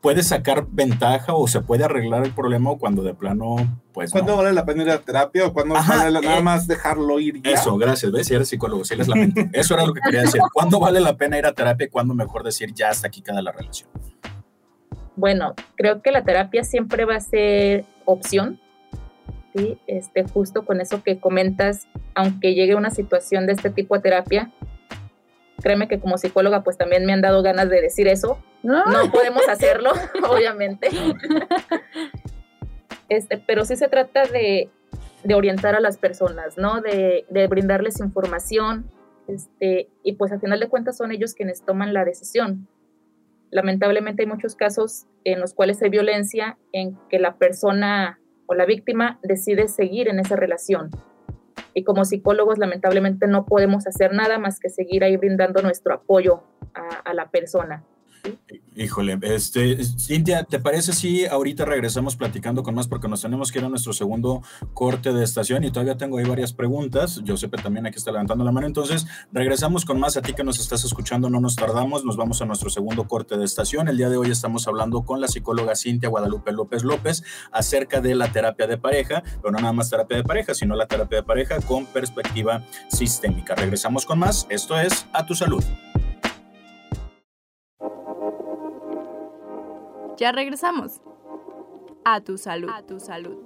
[0.00, 3.56] puede sacar ventaja o se puede arreglar el problema o cuando de plano,
[3.92, 4.12] pues.
[4.12, 4.38] ¿Cuándo no.
[4.38, 7.18] vale la pena ir a terapia o cuándo Ajá, vale la- nada eh, más dejarlo
[7.18, 7.42] ir?
[7.42, 7.50] ya?
[7.50, 8.12] Eso, gracias.
[8.12, 8.26] ¿Ves?
[8.28, 9.40] Si eres psicólogo, sí les lamento.
[9.52, 10.40] Eso era lo que quería decir.
[10.52, 13.42] ¿Cuándo vale la pena ir a terapia y cuándo mejor decir ya hasta aquí queda
[13.42, 13.88] la relación?
[15.16, 18.61] Bueno, creo que la terapia siempre va a ser opción,
[19.56, 19.78] ¿sí?
[19.88, 24.52] Este, justo con eso que comentas, aunque llegue una situación de este tipo de terapia,
[25.62, 29.11] créeme que como psicóloga pues también me han dado ganas de decir eso, No, no
[29.11, 29.92] podemos hacerlo,
[30.29, 30.88] obviamente.
[33.09, 34.71] Este, pero sí se trata de,
[35.25, 36.81] de orientar a las personas, ¿no?
[36.81, 38.90] De, de brindarles información,
[39.29, 42.66] este, y pues al final de cuentas son ellos quienes toman la decisión.
[43.51, 48.64] Lamentablemente hay muchos casos en los cuales hay violencia en que la persona o la
[48.64, 50.90] víctima decide seguir en esa relación.
[51.74, 56.42] Y como psicólogos lamentablemente no podemos hacer nada más que seguir ahí brindando nuestro apoyo
[56.74, 57.85] a, a la persona.
[58.81, 62.87] Híjole, este, Cintia, ¿te parece si ahorita regresamos platicando con más?
[62.87, 64.40] Porque nos tenemos que ir a nuestro segundo
[64.72, 67.20] corte de estación y todavía tengo ahí varias preguntas.
[67.26, 68.68] Josepe también aquí está levantando la mano.
[68.68, 70.16] Entonces, regresamos con más.
[70.16, 72.04] A ti que nos estás escuchando, no nos tardamos.
[72.04, 73.88] Nos vamos a nuestro segundo corte de estación.
[73.88, 78.14] El día de hoy estamos hablando con la psicóloga Cintia Guadalupe López López acerca de
[78.14, 81.24] la terapia de pareja, pero no nada más terapia de pareja, sino la terapia de
[81.24, 83.57] pareja con perspectiva sistémica.
[83.57, 84.46] Regresamos con más.
[84.50, 85.64] Esto es A Tu Salud.
[90.18, 91.00] Ya regresamos.
[92.04, 92.68] A tu salud.
[92.74, 93.37] A tu salud.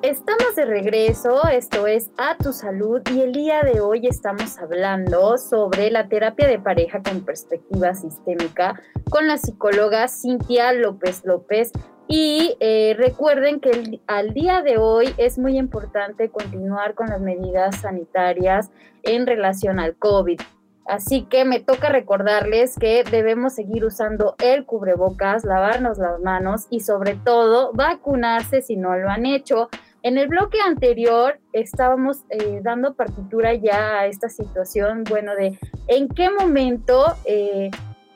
[0.00, 5.36] Estamos de regreso, esto es A Tu Salud y el día de hoy estamos hablando
[5.36, 11.70] sobre la terapia de pareja con perspectiva sistémica con la psicóloga Cintia López López.
[12.12, 17.82] Y eh, recuerden que al día de hoy es muy importante continuar con las medidas
[17.82, 18.72] sanitarias
[19.04, 20.40] en relación al COVID.
[20.86, 26.80] Así que me toca recordarles que debemos seguir usando el cubrebocas, lavarnos las manos y
[26.80, 29.68] sobre todo vacunarse si no lo han hecho.
[30.02, 36.08] En el bloque anterior estábamos eh, dando partitura ya a esta situación, bueno, de en
[36.08, 37.70] qué momento eh,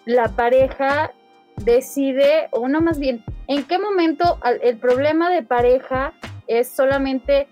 [0.04, 1.12] la pareja
[1.64, 6.12] decide, o no más bien, en qué momento el problema de pareja
[6.46, 7.46] es solamente,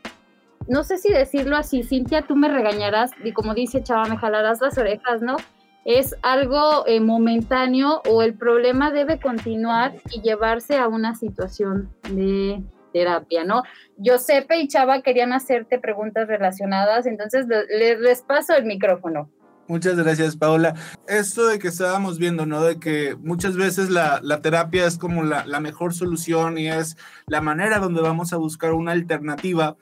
[0.68, 4.61] no sé si decirlo así, Cintia, tú me regañarás y como dice Chava, me jalarás
[4.61, 5.37] las orejas, ¿no?
[5.85, 12.62] Es algo eh, momentáneo o el problema debe continuar y llevarse a una situación de
[12.92, 13.62] terapia, ¿no?
[13.98, 19.28] Giuseppe y Chava querían hacerte preguntas relacionadas, entonces le- les, les paso el micrófono.
[19.68, 20.75] Muchas gracias, Paola.
[21.07, 22.62] Esto de que estábamos viendo, ¿no?
[22.62, 26.96] De que muchas veces la, terapia es como la, la mejor solución y es
[27.27, 29.77] la manera donde vamos a buscar una alternativa.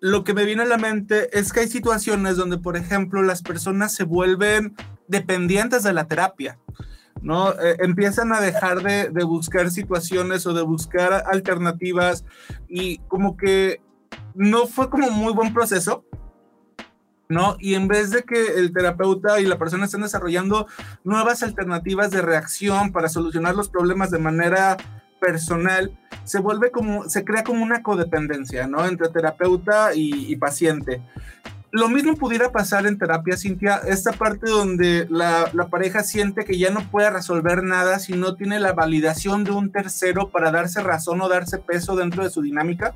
[0.00, 3.42] Lo que me viene a la mente es que hay situaciones donde, por ejemplo, las
[3.42, 4.76] personas se vuelven
[5.08, 6.58] dependientes de la terapia,
[7.22, 7.52] ¿no?
[7.52, 12.24] Eh, empiezan a dejar de, de buscar situaciones o de buscar alternativas
[12.68, 13.80] y como que
[14.34, 16.04] no fue como muy buen proceso,
[17.28, 17.56] ¿no?
[17.58, 20.66] Y en vez de que el terapeuta y la persona estén desarrollando
[21.04, 24.76] nuevas alternativas de reacción para solucionar los problemas de manera
[25.20, 28.86] personal, se vuelve como, se crea como una codependencia, ¿no?
[28.86, 31.02] Entre terapeuta y, paciente.
[31.72, 36.58] Lo mismo pudiera pasar en terapia, Cintia, esta parte donde la, la pareja siente que
[36.58, 40.82] ya no puede resolver nada si no tiene la validación de un tercero para darse
[40.82, 42.94] razón o darse peso dentro de su dinámica.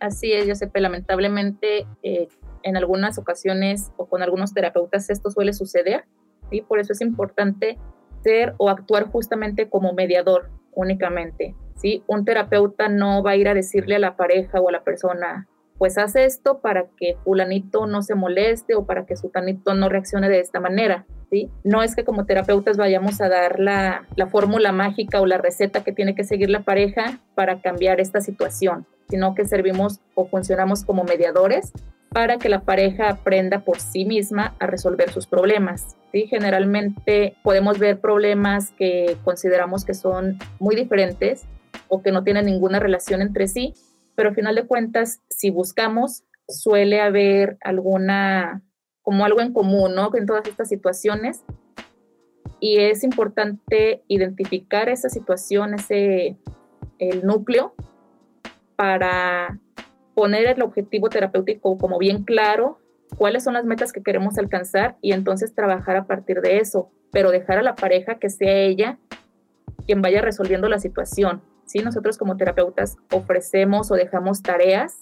[0.00, 2.28] Así es, Giuseppe, lamentablemente eh,
[2.62, 6.04] en algunas ocasiones o con algunos terapeutas esto suele suceder,
[6.50, 7.78] y por eso es importante
[8.22, 12.02] ser o actuar justamente como mediador únicamente, ¿sí?
[12.06, 15.48] Un terapeuta no va a ir a decirle a la pareja o a la persona,
[15.76, 20.28] pues haz esto para que fulanito no se moleste o para que sutanito no reaccione
[20.28, 21.50] de esta manera, ¿sí?
[21.62, 25.84] No es que como terapeutas vayamos a dar la, la fórmula mágica o la receta
[25.84, 30.84] que tiene que seguir la pareja para cambiar esta situación, sino que servimos o funcionamos
[30.84, 31.72] como mediadores
[32.10, 35.96] para que la pareja aprenda por sí misma a resolver sus problemas.
[36.12, 36.26] ¿sí?
[36.26, 41.44] Generalmente podemos ver problemas que consideramos que son muy diferentes
[41.88, 43.74] o que no tienen ninguna relación entre sí,
[44.14, 48.62] pero al final de cuentas, si buscamos, suele haber alguna,
[49.02, 50.10] como algo en común, ¿no?
[50.14, 51.44] En todas estas situaciones.
[52.58, 56.36] Y es importante identificar esa situación, ese,
[56.98, 57.74] el núcleo,
[58.74, 59.60] para
[60.18, 62.80] poner el objetivo terapéutico como bien claro,
[63.16, 67.30] cuáles son las metas que queremos alcanzar y entonces trabajar a partir de eso, pero
[67.30, 68.98] dejar a la pareja que sea ella
[69.86, 71.78] quien vaya resolviendo la situación, ¿sí?
[71.84, 74.96] Nosotros como terapeutas ofrecemos o dejamos tareas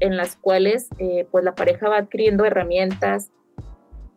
[0.00, 3.30] en las cuales eh, pues la pareja va adquiriendo herramientas,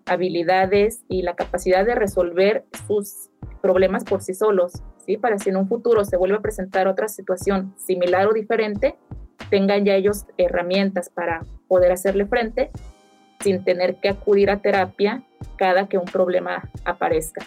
[0.06, 3.30] habilidades y la capacidad de resolver sus
[3.62, 5.18] problemas por sí solos, ¿sí?
[5.18, 8.96] Para si en un futuro se vuelve a presentar otra situación similar o diferente,
[9.50, 12.70] tengan ya ellos herramientas para poder hacerle frente
[13.40, 15.24] sin tener que acudir a terapia
[15.58, 17.46] cada que un problema aparezca.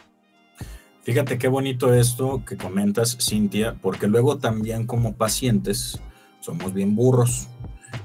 [1.03, 6.01] Fíjate qué bonito esto que comentas, Cintia, porque luego también como pacientes
[6.41, 7.49] somos bien burros.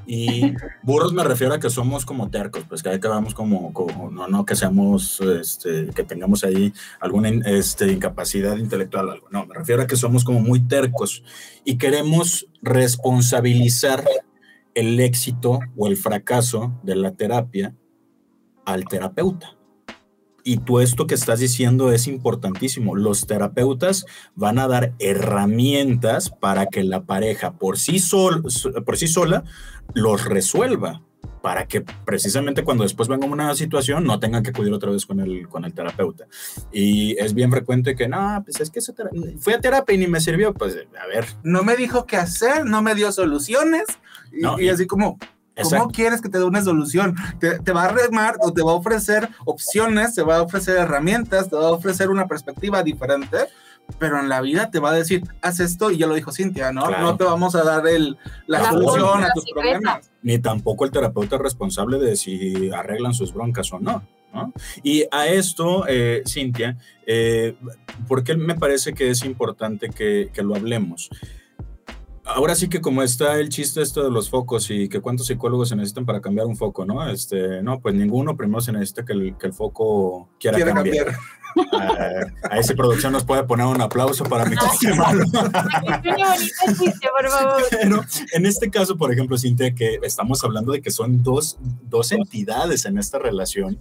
[0.08, 3.74] Y burros me refiero a que somos como tercos, pues que vamos como,
[4.12, 9.28] no, no que seamos, este, que tengamos ahí alguna este, incapacidad intelectual, algo.
[9.32, 11.24] No, me refiero a que somos como muy tercos
[11.64, 14.04] y queremos responsabilizar
[14.76, 17.76] el éxito o el fracaso de la terapia
[18.66, 19.55] al terapeuta.
[20.48, 22.96] Y tú esto que estás diciendo es importantísimo.
[22.96, 24.06] Los terapeutas
[24.36, 28.44] van a dar herramientas para que la pareja por sí, sol,
[28.86, 29.44] por sí sola
[29.96, 31.02] los resuelva
[31.42, 35.20] para que precisamente cuando después venga una situación no tengan que acudir otra vez con
[35.20, 36.28] el, con el terapeuta.
[36.72, 38.82] Y es bien frecuente que, no, pues es que
[39.40, 41.26] fui a terapia y ni me sirvió, pues a ver.
[41.44, 43.86] No me dijo qué hacer, no me dio soluciones.
[44.32, 45.18] y así como,
[45.64, 47.16] ¿Cómo quieres que te dé una solución?
[47.40, 51.50] Te, va a remar o te va a ofrecer opciones, te va a ofrecer herramientas,
[51.50, 53.38] te va a ofrecer una perspectiva diferente,
[54.00, 56.72] pero en la vida te va a decir, haz esto, y ya lo dijo Cintia,
[56.72, 56.90] ¿no?
[56.90, 60.12] No te vamos a dar el, la, solución a tus problemas.
[60.22, 64.04] Ni tampoco el terapeuta es responsable de si arreglan sus broncas o no.
[64.34, 64.52] ¿no?
[64.84, 67.56] Y a esto, eh, Cintia, eh,
[68.08, 71.10] ¿por qué me parece que es importante que, que lo hablemos?
[72.26, 75.70] Ahora sí que como está el chiste esto de los focos y que cuántos psicólogos
[75.70, 77.08] se necesitan para cambiar un foco, ¿no?
[77.10, 81.16] Este, no, pues ninguno, primero se necesita que el, que el foco quiera cambiar.
[81.72, 84.94] A, esa producción nos puede poner un aplauso para mi chiste
[87.72, 92.12] Pero en este caso, por ejemplo, Cintia, que estamos hablando de que son dos, dos
[92.12, 93.80] entidades en esta relación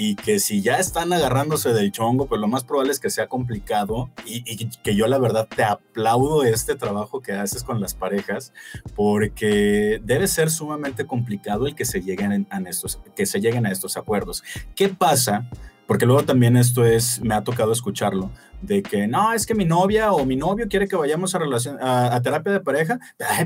[0.00, 3.26] y que si ya están agarrándose del chongo, pues lo más probable es que sea
[3.26, 8.52] complicado y, que yo la verdad te aplaudo este trabajo que haces con las parejas
[8.94, 13.72] porque debe ser sumamente complicado el que se lleguen a estos, que se lleguen a
[13.72, 14.44] estos acuerdos.
[14.76, 15.48] ¿Qué pasa?
[15.88, 19.64] Porque luego también esto es, me ha tocado escucharlo, de que no, es que mi
[19.64, 23.00] novia o mi novio quiere que vayamos a, relación, a, terapia de pareja.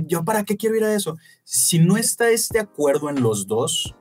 [0.06, 1.16] ¿Yo para qué quiero ir a eso?
[1.44, 3.94] Si no está este acuerdo en los dos,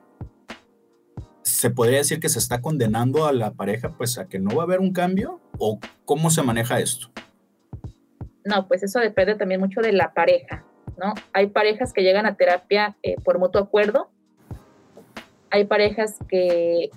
[1.42, 4.64] se podría decir que se está condenando a la pareja pues a que no va
[4.64, 7.12] a haber un cambio o cómo se maneja esto?
[8.44, 10.64] No, pues eso depende también mucho de la pareja,
[10.98, 11.14] ¿no?
[11.32, 14.10] Hay parejas que llegan a terapia eh, por mutuo acuerdo,
[15.48, 16.90] hay parejas que,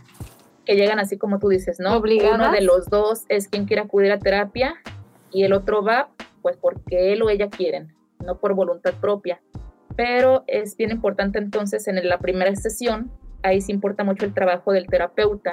[0.66, 2.00] que llegan así como tú dices, ¿no?
[2.00, 4.76] Uno de los dos es quien quiere acudir a terapia
[5.32, 6.10] y el otro va
[6.42, 9.42] pues porque él o ella quieren, no por voluntad propia.
[9.96, 13.12] Pero es bien importante entonces en la primera sesión
[13.46, 15.52] ahí sí importa mucho el trabajo del terapeuta.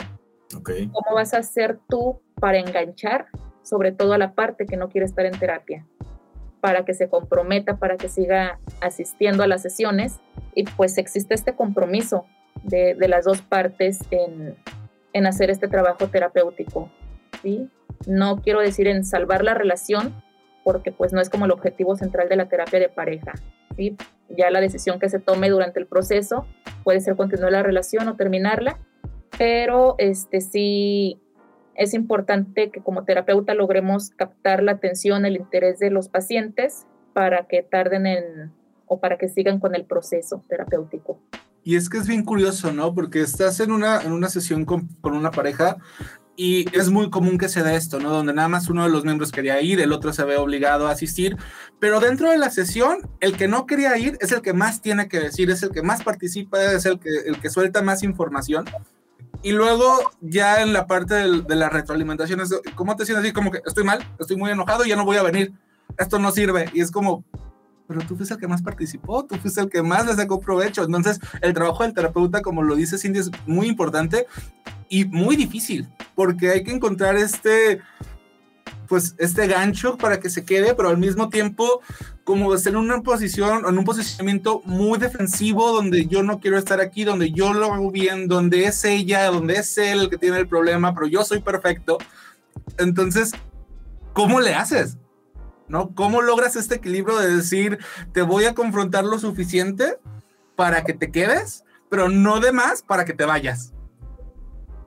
[0.52, 3.26] ¿Cómo vas a hacer tú para enganchar,
[3.62, 5.86] sobre todo a la parte que no quiere estar en terapia?
[6.60, 10.20] Para que se comprometa, para que siga asistiendo a las sesiones
[10.54, 12.26] y pues existe este compromiso
[12.62, 14.56] de, las dos partes en,
[15.12, 16.90] en, hacer este trabajo terapéutico.
[17.42, 17.68] ¿sí?
[18.06, 20.14] No quiero decir en salvar la relación,
[20.64, 23.32] porque pues no es como el objetivo central de la terapia de pareja.
[23.76, 23.96] ¿sí?
[24.28, 26.46] Ya la decisión que se tome durante el proceso
[26.84, 28.78] puede ser continuar la relación o terminarla,
[29.38, 31.20] pero este sí
[31.74, 37.46] es importante que como terapeuta logremos captar la atención, el interés de los pacientes para
[37.46, 38.52] que tarden en
[38.86, 41.18] o para que sigan con el proceso terapéutico.
[41.64, 42.94] Y es que es bien curioso, ¿no?
[42.94, 45.78] Porque estás en una, en una sesión con, con una pareja
[46.36, 48.10] y es muy común que se dé esto, ¿no?
[48.10, 50.92] Donde nada más uno de los miembros quería ir, el otro se ve obligado a
[50.92, 51.36] asistir,
[51.78, 55.08] pero dentro de la sesión, el que no quería ir es el que más tiene
[55.08, 58.64] que decir, es el que más participa, es el que, el que suelta más información.
[59.42, 63.32] Y luego ya en la parte de, la retroalimentación, es, ¿cómo te sientes así?
[63.32, 65.52] Como que estoy mal, estoy muy enojado, ya no voy a venir,
[65.98, 66.70] esto no sirve.
[66.72, 67.24] Y es como,
[67.86, 70.84] pero tú fuiste el que más participó, tú fuiste el que más le sacó provecho.
[70.84, 74.26] Entonces, el trabajo del terapeuta, como lo dice Cindy, es muy importante
[74.88, 77.80] y muy difícil, porque hay que encontrar este,
[78.88, 81.80] pues, este gancho para que se quede, pero al mismo tiempo,
[82.24, 86.80] como estar en una posición, en un posicionamiento muy defensivo, donde yo no quiero estar
[86.80, 90.38] aquí, donde yo lo hago bien, donde es ella, donde es él el que tiene
[90.38, 91.98] el problema, pero yo soy perfecto.
[92.78, 93.32] Entonces,
[94.12, 94.98] ¿cómo le haces?
[95.68, 95.94] ¿No?
[95.94, 97.78] ¿Cómo logras este equilibrio de decir,
[98.12, 99.98] te voy a confrontar lo suficiente
[100.56, 103.72] para que te quedes, pero no de más para que te vayas?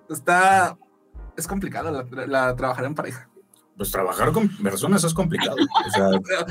[0.09, 0.77] está,
[1.37, 3.27] es complicado la, trabajar en pareja.
[3.77, 5.57] Pues trabajar con personas es complicado.
[5.57, 6.07] O sea,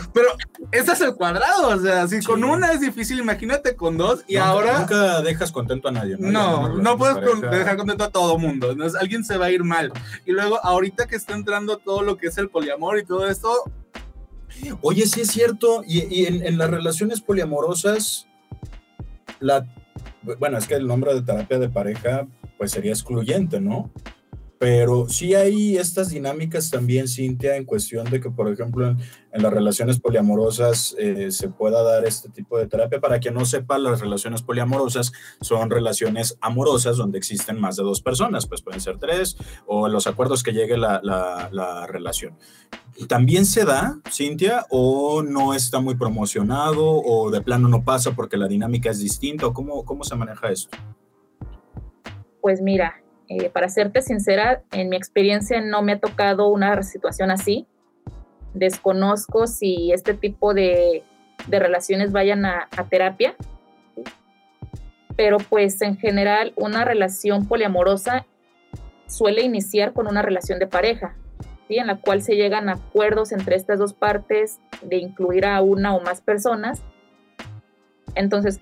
[0.13, 0.29] Pero
[0.73, 2.27] ese es el cuadrado, o sea, si Sí.
[2.27, 6.17] con una es difícil, imagínate con dos y nunca- ahora Nunca dejas contento a nadie.
[6.19, 6.31] ¿no?
[6.31, 9.47] No, no relación puedes de con- dejar contento a todo mundo, entonces alguien se va
[9.47, 9.91] a ir mal.
[10.27, 13.49] Y luego ahorita que está entrando todo lo que es el poliamor y todo esto,
[14.83, 15.83] Oye, sí es cierto.
[15.87, 18.27] Y, en, en las relaciones poliamorosas,
[19.41, 19.67] la,
[20.39, 22.27] bueno, es que el nombre de terapia de pareja,
[22.59, 23.91] pues sería excluyente, ¿no?
[24.65, 28.97] Pero sí hay estas dinámicas también, Cintia, en cuestión de que, por ejemplo, en,
[29.31, 32.99] en las relaciones poliamorosas eh, se pueda dar este tipo de terapia.
[32.99, 35.13] Para quien no sepa, las relaciones poliamorosas
[35.43, 39.37] son relaciones amorosas donde existen más de dos personas, pues pueden ser tres,
[39.67, 42.39] o los acuerdos que llegue la, la- la relación.
[43.07, 48.39] ¿También se da, Cintia, o no está muy promocionado, o de plano no pasa porque
[48.39, 50.75] la dinámica es distinta, cómo, cómo se maneja esto?
[52.41, 57.31] Pues mira, eh, para serte sincera, en mi experiencia no me ha tocado una situación
[57.31, 57.67] así.
[58.53, 61.03] Desconozco si este tipo de,
[61.47, 63.35] de relaciones vayan a, terapia,
[65.17, 68.27] pero pues en general una relación poliamorosa
[69.07, 71.17] suele iniciar con una relación de pareja,
[71.69, 71.77] ¿sí?
[71.77, 76.01] en la cual se llegan acuerdos entre estas dos partes de incluir a una o
[76.01, 76.83] más personas.
[78.15, 78.61] Entonces,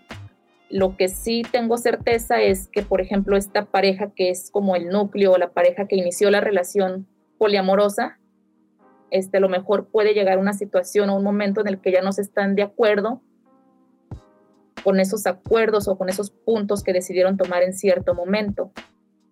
[0.73, 4.89] lo que sí tengo certeza es que, por ejemplo, esta pareja que es como el
[4.89, 7.07] núcleo, la pareja que inició la relación
[7.37, 8.19] poliamorosa,
[9.11, 12.01] este, a lo mejor puede llegar una situación o un momento en el que ya
[12.01, 13.21] no se están de acuerdo
[14.83, 18.73] con esos acuerdos o con esos puntos que decidieron tomar en cierto momento.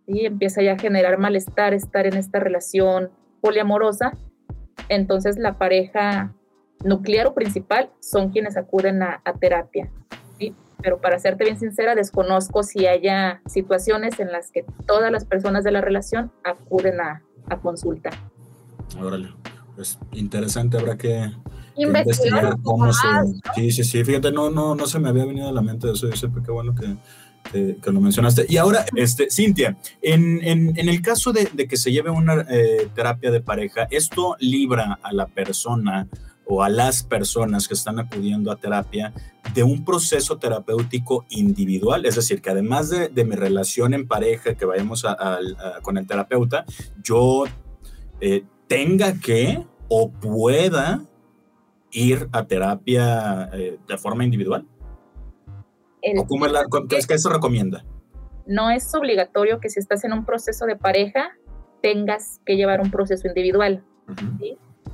[0.06, 3.10] Y empieza ya a generar malestar estar en esta relación
[3.40, 4.12] poliamorosa.
[4.90, 6.34] Entonces la pareja
[6.84, 9.90] nuclear o principal son quienes acuden a terapia.
[10.82, 15.64] Pero para serte bien sincera, desconozco si haya situaciones en las que todas las personas
[15.64, 18.10] de la relación acuden a, a consulta.
[19.00, 19.28] Órale,
[19.76, 21.30] pues interesante, habrá que,
[21.76, 23.06] Investigar cómo se...
[23.06, 23.28] más.
[23.54, 26.08] Sí, sí, sí, fíjate, no, no, no se me había venido a la mente eso,
[26.08, 26.96] Giuseppe, qué bueno que,
[27.50, 28.46] que, que lo mencionaste.
[28.48, 32.44] Y ahora, este, Cintia, en, en, en el caso de, de que se lleve una
[32.50, 36.08] eh, terapia de pareja, ¿esto libra a la persona
[36.52, 39.12] o a las personas que están acudiendo a terapia
[39.54, 42.04] de un proceso terapéutico individual?
[42.06, 45.80] Es decir, que además de, de mi relación en pareja, que vayamos a- a- a-
[45.82, 46.64] con el terapeuta,
[47.02, 47.44] yo
[48.20, 51.02] eh, tenga que o pueda
[51.92, 54.66] ir a terapia eh, de forma individual?
[56.02, 57.84] El- ¿O cómo es, la, cómo- es que se recomienda?
[58.46, 61.30] no es obligatorio que si estás en un proceso de pareja
[61.82, 63.84] tengas que llevar un proceso individual.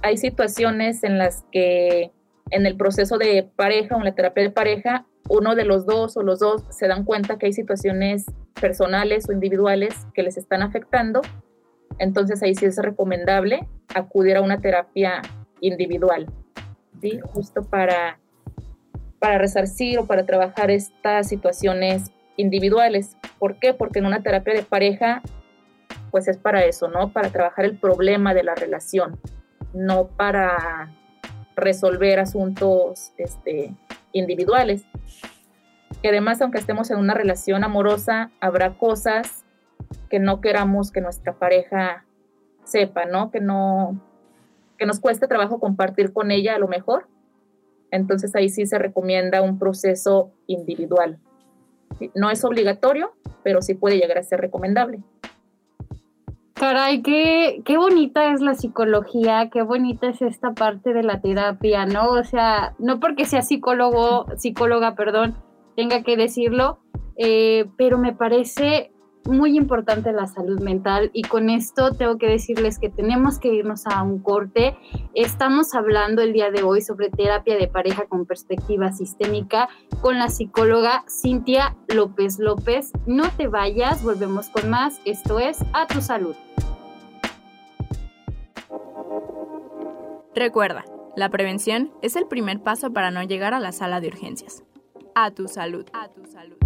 [0.02, 2.12] Hay situaciones en las que
[2.50, 6.16] en el proceso de pareja o en la terapia de pareja, uno de los dos
[6.16, 8.26] o los dos se dan cuenta que hay situaciones
[8.60, 11.22] personales o individuales que les están afectando.
[11.98, 15.22] Entonces ahí sí es recomendable acudir a una terapia
[15.60, 16.26] individual,
[17.00, 17.18] ¿sí?
[17.32, 18.18] Justo para,
[19.18, 23.16] para resarcir o para trabajar estas situaciones individuales.
[23.38, 23.74] ¿Por qué?
[23.74, 25.22] Porque en una terapia de pareja,
[26.10, 27.12] pues es para eso, ¿no?
[27.12, 29.18] Para trabajar el problema de la relación,
[29.76, 30.92] no para
[31.54, 33.74] resolver asuntos este,
[34.12, 34.84] individuales.
[36.02, 39.44] Que además, aunque estemos en una relación amorosa, habrá cosas
[40.10, 42.04] que no queramos que nuestra pareja
[42.64, 43.30] sepa, ¿no?
[43.30, 44.00] Que no,
[44.78, 47.08] que nos cueste trabajo compartir con ella a lo mejor.
[47.90, 51.18] Entonces ahí sí se recomienda un proceso individual.
[52.14, 53.12] No es obligatorio,
[53.42, 55.02] pero sí puede llegar a ser recomendable.
[56.58, 61.84] Caray, qué, qué bonita es la psicología, qué bonita es esta parte de la terapia,
[61.84, 62.08] ¿no?
[62.08, 65.36] O sea, no porque sea psicólogo, psicóloga, perdón,
[65.76, 66.78] tenga que decirlo,
[67.18, 68.90] eh, pero me parece
[69.28, 73.86] muy importante la salud mental y con esto tengo que decirles que tenemos que irnos
[73.86, 74.76] a un corte.
[75.14, 79.68] Estamos hablando el día de hoy sobre terapia de pareja con perspectiva sistémica
[80.00, 82.92] con la psicóloga Cintia López López.
[83.06, 85.00] No te vayas, volvemos con más.
[85.04, 86.34] Esto es A Tu Salud.
[90.34, 90.84] Recuerda,
[91.16, 94.64] la prevención es el primer paso para no llegar a la sala de urgencias.
[95.14, 95.86] A tu salud.
[95.94, 96.65] A tu salud.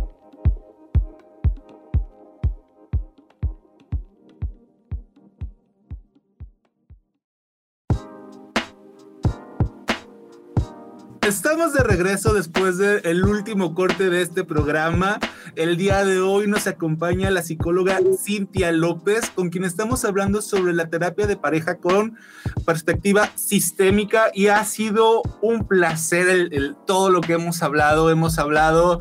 [11.27, 15.19] Estamos de regreso después del último corte de este programa.
[15.55, 20.73] El día de hoy nos acompaña la psicóloga Cintia López, con quien estamos hablando sobre
[20.73, 22.17] la terapia de pareja con
[22.65, 28.11] perspectiva sistémica y ha sido un placer el, todo lo que hemos hablado.
[28.11, 29.01] Hemos hablado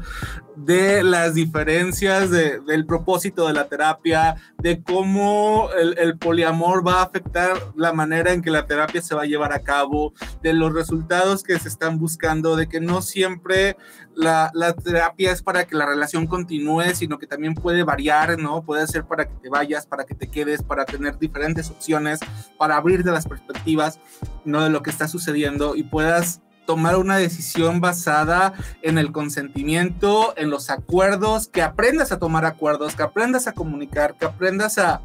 [0.66, 7.03] de las diferencias de, del propósito de la terapia, de cómo el, poliamor va a
[7.03, 10.74] afectar la manera en que la terapia se va a llevar a cabo, de los
[10.74, 13.78] resultados que se están buscando, de que no siempre
[14.16, 18.64] la, la terapia es para que la relación continúe, sino que también puede variar, ¿no?
[18.64, 22.20] Puede ser para que te vayas, para que te quedes, para tener diferentes opciones,
[22.57, 23.99] para abrirte las perspectivas,
[24.43, 24.64] ¿no?
[24.64, 28.53] De lo que está sucediendo y puedas tomar una decisión basada
[28.84, 34.15] en el consentimiento, en los acuerdos, que aprendas a tomar acuerdos, que aprendas a comunicar,
[34.20, 35.01] que aprendas a,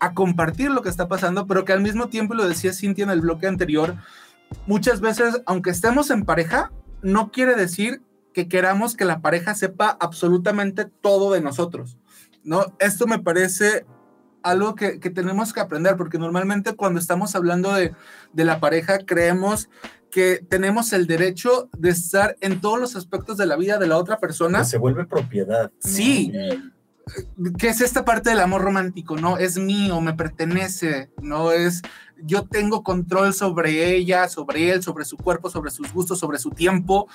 [0.00, 3.10] a compartir lo que está pasando, pero que al mismo tiempo, lo decía Cintia en
[3.10, 3.94] el bloque anterior,
[4.66, 8.02] muchas veces, aunque estemos en pareja, no quiere decir
[8.34, 11.96] que queramos que la pareja sepa absolutamente todo de nosotros.
[12.42, 12.74] ¿no?
[12.80, 13.86] Esto me parece
[14.42, 17.94] algo que, que, tenemos que aprender, porque normalmente cuando estamos hablando de,
[18.32, 19.68] de, la pareja, creemos
[20.10, 23.98] que tenemos el derecho de estar en todos los aspectos de la vida de la
[23.98, 24.60] otra persona.
[24.60, 25.70] Que se vuelve propiedad.
[25.70, 25.90] ¿no?
[25.90, 26.32] Sí.
[27.58, 29.38] que es esta parte del amor romántico, ¿no?
[29.38, 31.52] Es mío, me pertenece, ¿no?
[31.52, 31.82] Es,
[32.22, 36.50] yo tengo control sobre ella, sobre él, sobre su cuerpo, sobre sus gustos, sobre su
[36.50, 37.08] tiempo.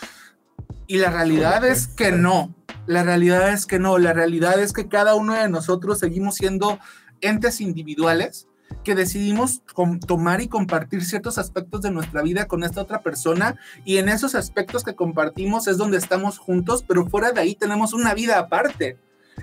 [0.88, 2.54] Y la realidad es que no.
[2.86, 3.98] La realidad es que no.
[3.98, 6.80] La realidad es que cada uno de nosotros seguimos siendo
[7.22, 8.48] entes individuales
[8.84, 9.62] que decidimos
[10.08, 13.56] tomar y compartir ciertos aspectos de nuestra vida con esta otra persona
[13.86, 17.94] y en esos aspectos que compartimos es donde estamos juntos, pero fuera de ahí tenemos
[17.94, 18.98] una vida aparte.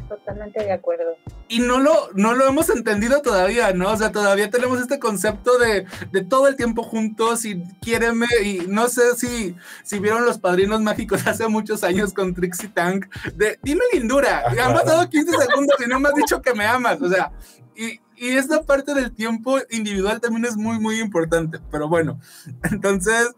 [0.09, 1.17] Totalmente de acuerdo.
[1.49, 3.91] Y no lo, no lo hemos entendido todavía, ¿no?
[3.91, 8.67] O sea, todavía tenemos este concepto de, de todo el tiempo juntos y quiéreme, y
[8.69, 13.59] no sé si, si vieron Los Padrinos Mágicos hace muchos años con Trixie Tank, de
[13.63, 17.09] dime lindura, han pasado 15 segundos y no me has dicho que me amas, o
[17.09, 17.33] sea,
[17.81, 22.21] y, y esta parte del tiempo individual también es muy, muy importante, pero bueno,
[22.71, 23.31] entonces,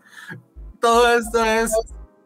[0.81, 1.73] todo esto es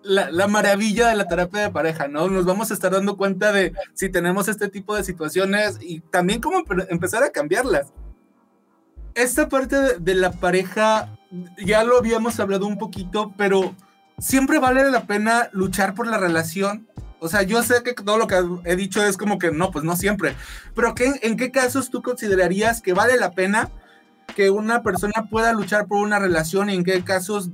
[0.02, 2.28] la, la, maravilla de la terapia de pareja, ¿no?
[2.28, 6.40] Nos vamos a estar dando cuenta de si tenemos este tipo de situaciones y también
[6.40, 7.92] cómo empezar a cambiarlas.
[9.14, 11.18] Esta parte de la pareja,
[11.58, 13.74] ya lo habíamos hablado un poquito, pero
[14.18, 16.88] siempre vale la pena luchar por la relación.
[17.18, 19.84] O sea, yo sé que todo lo que he dicho es como que no, pues
[19.84, 20.34] no siempre.
[20.74, 23.70] Pero ¿qué, ¿en qué casos tú considerarías que vale la pena
[24.34, 27.50] que una persona pueda luchar por una relación y en qué casos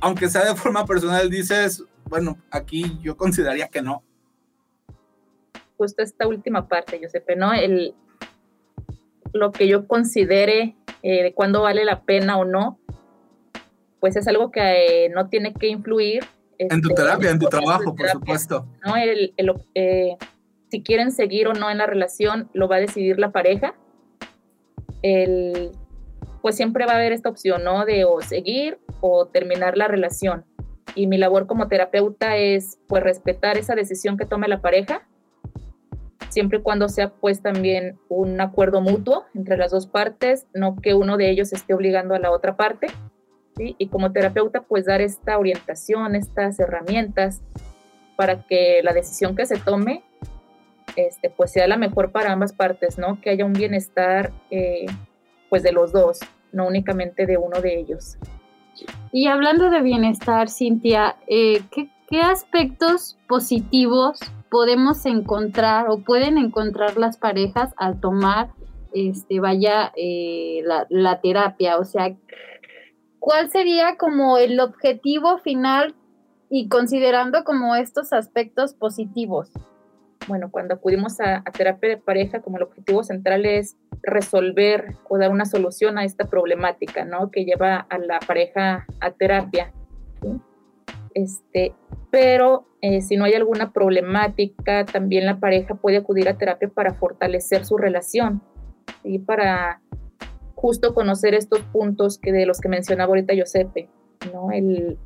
[0.00, 4.02] aunque sea de forma personal, dices, bueno, aquí yo consideraría que no.
[5.76, 7.52] Justo esta última parte, Giuseppe, ¿no?
[7.52, 7.94] El,
[9.32, 12.78] lo que yo considere eh, de cuándo vale la pena o no,
[14.00, 16.24] pues es algo que eh, no tiene que influir.
[16.58, 18.66] En tu este, terapia, en tu trabajo, tu por terapia, supuesto.
[18.84, 18.96] ¿no?
[18.96, 20.16] El, el, eh,
[20.70, 23.74] si quieren seguir o no en la relación, lo va a decidir la pareja.
[25.02, 25.70] El,
[26.44, 27.86] pues siempre va a haber esta opción, ¿no?
[27.86, 30.44] De o seguir o terminar la relación.
[30.94, 35.06] Y mi labor como terapeuta es, pues, respetar esa decisión que tome la pareja,
[36.28, 40.92] siempre y cuando sea, pues, también un acuerdo mutuo entre las dos partes, no que
[40.92, 42.88] uno de ellos esté obligando a la otra parte.
[43.56, 47.40] Y como terapeuta, pues, dar esta orientación, estas herramientas
[48.16, 50.02] para que la decisión que se tome,
[50.96, 53.20] este, pues, sea la mejor para ambas partes, ¿no?
[53.20, 54.86] Que haya un bienestar, eh,
[55.48, 56.20] pues, de los dos,
[56.52, 58.16] no únicamente de uno de ellos.
[59.12, 64.18] Y hablando de bienestar, Cintia, eh, ¿qué, ¿qué, aspectos positivos
[64.50, 68.50] podemos encontrar o pueden encontrar las parejas al tomar,
[68.92, 71.78] este, vaya, eh, la, la terapia?
[71.78, 72.16] O sea,
[73.24, 75.94] ¿cuál sería como el objetivo final
[76.50, 79.50] y considerando como estos aspectos positivos?
[80.26, 85.18] bueno, cuando acudimos a, a, terapia de pareja, como el objetivo central es resolver o
[85.18, 87.30] dar una solución a esta problemática, ¿no?
[87.30, 89.72] Que lleva a la pareja a terapia.
[90.22, 90.40] ¿sí?
[91.14, 91.74] Este,
[92.10, 96.94] pero eh, si no hay alguna problemática, también la pareja puede acudir a terapia para
[96.94, 98.42] fortalecer su relación
[99.02, 99.80] y para
[100.64, 103.90] justo conocer estos puntos que de los que mencionaba ahorita Giuseppe,
[104.32, 104.50] ¿no?
[104.50, 104.96] El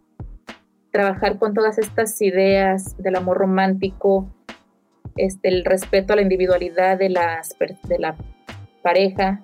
[0.92, 4.32] trabajar con todas estas ideas del amor romántico,
[5.16, 7.56] este, el respeto a la individualidad de, las,
[7.88, 8.14] de la
[8.84, 9.40] pareja,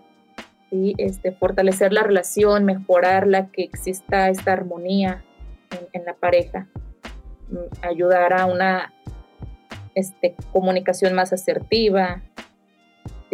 [0.71, 0.95] ¿sí?
[0.99, 5.25] este, fortalecer la relación, mejorarla, que exista esta armonía
[5.73, 6.69] en, en la pareja,
[7.83, 8.95] ayudar a una
[9.97, 12.23] este, comunicación más asertiva.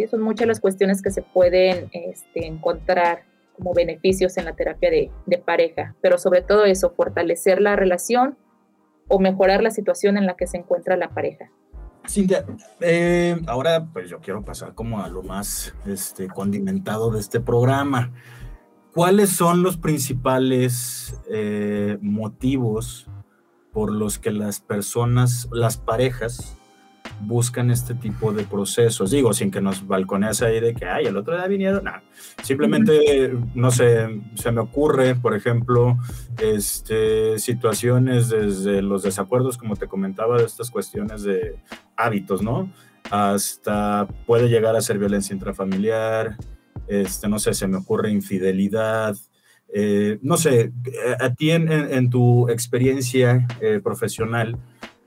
[0.01, 0.07] ¿Sí?
[0.07, 3.23] Son muchas las cuestiones que se pueden este, encontrar
[3.55, 8.37] como beneficios en la terapia de, de pareja, pero sobre todo eso, fortalecer la relación
[9.07, 11.51] o mejorar la situación en la que se encuentra la pareja.
[12.07, 12.45] Cintia,
[12.79, 18.11] eh, ahora pues yo quiero pasar como a lo más este, condimentado de este programa.
[18.93, 23.09] ¿Cuáles son los principales eh, motivos
[23.71, 26.57] por los que las personas, las parejas,
[27.21, 29.11] buscan este tipo de procesos.
[29.11, 31.83] Digo, sin que nos balcones ahí de que, ay, el otro día vinieron.
[31.83, 31.91] No,
[32.43, 35.97] simplemente, no sé, se me ocurre, por ejemplo,
[36.41, 41.59] este, situaciones desde los desacuerdos, como te comentaba, de estas cuestiones de
[41.95, 42.71] hábitos, ¿no?
[43.09, 46.37] Hasta puede llegar a ser violencia intrafamiliar,
[46.87, 49.15] este, no sé, se me ocurre infidelidad.
[49.73, 50.73] Eh, no sé,
[51.19, 54.57] a ti en, tu experiencia eh, profesional,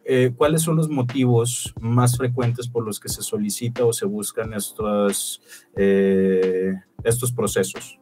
[0.05, 4.53] eh, ¿cuáles son los motivos más frecuentes por los que se solicita o se buscan
[4.53, 5.43] estos,
[5.77, 7.99] eh, estos procesos?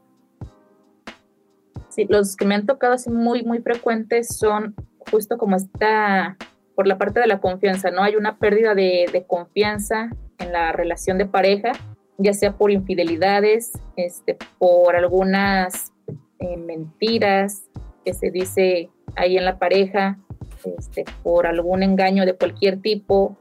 [1.89, 4.75] Sí, los que me han tocado así muy, muy frecuentes son
[5.11, 6.37] justo como está
[6.75, 8.03] por la parte de la confianza, ¿no?
[8.03, 11.73] Hay una pérdida de, confianza en la relación de pareja,
[12.19, 15.93] ya sea por infidelidades, este, por algunas
[16.39, 17.65] eh, mentiras
[18.05, 20.19] que se dice ahí en la pareja,
[20.67, 23.37] este, por algún engaño de cualquier tipo.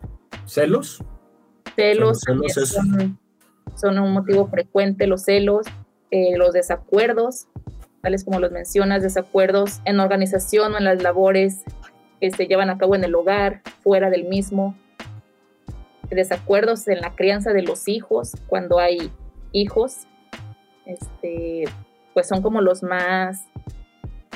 [0.45, 1.03] ¿Celos?
[1.75, 2.19] Celos,
[3.75, 5.65] son, un motivo frecuente, los celos,
[6.11, 7.47] eh, los desacuerdos,
[8.01, 11.63] tales como los mencionas, desacuerdos en organización o en las labores
[12.19, 14.75] que se llevan a cabo en el hogar, fuera del mismo,
[16.09, 19.11] desacuerdos en la crianza de los hijos, cuando hay
[19.51, 20.07] hijos,
[20.85, 21.65] este,
[22.13, 23.45] pues son como los más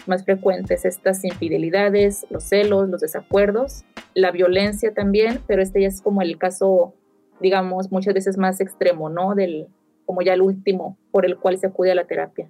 [0.08, 6.02] más frecuentes estas infidelidades, los celos, los desacuerdos, la violencia también, pero este ya es
[6.02, 6.94] como el caso,
[7.42, 9.36] digamos, muchas veces más extremo, ¿no?
[9.36, 9.68] Del,
[10.06, 12.50] como ya el último por el cual se acude a la terapia.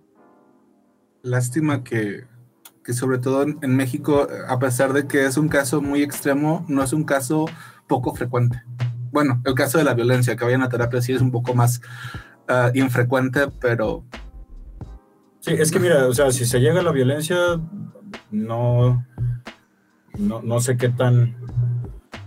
[1.21, 2.25] Lástima que,
[2.83, 6.83] que sobre todo en, México, a pesar de que es un caso muy extremo, no
[6.83, 7.45] es un caso
[7.87, 8.61] poco frecuente.
[9.11, 11.81] Bueno, el caso de la violencia, que vayan a terapia sí es un poco más
[12.49, 14.03] uh, infrecuente, pero
[15.45, 17.37] Sí, es que mira, o sea, si se llega a la violencia,
[18.31, 19.05] no,
[20.17, 21.35] no, sé qué tan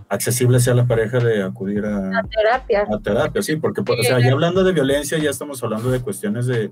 [0.09, 2.87] accesible sea la pareja de acudir a, terapia.
[2.89, 6.47] A terapia, sí, porque, o sea, ya hablando de violencia, ya estamos hablando de cuestiones
[6.47, 6.71] de,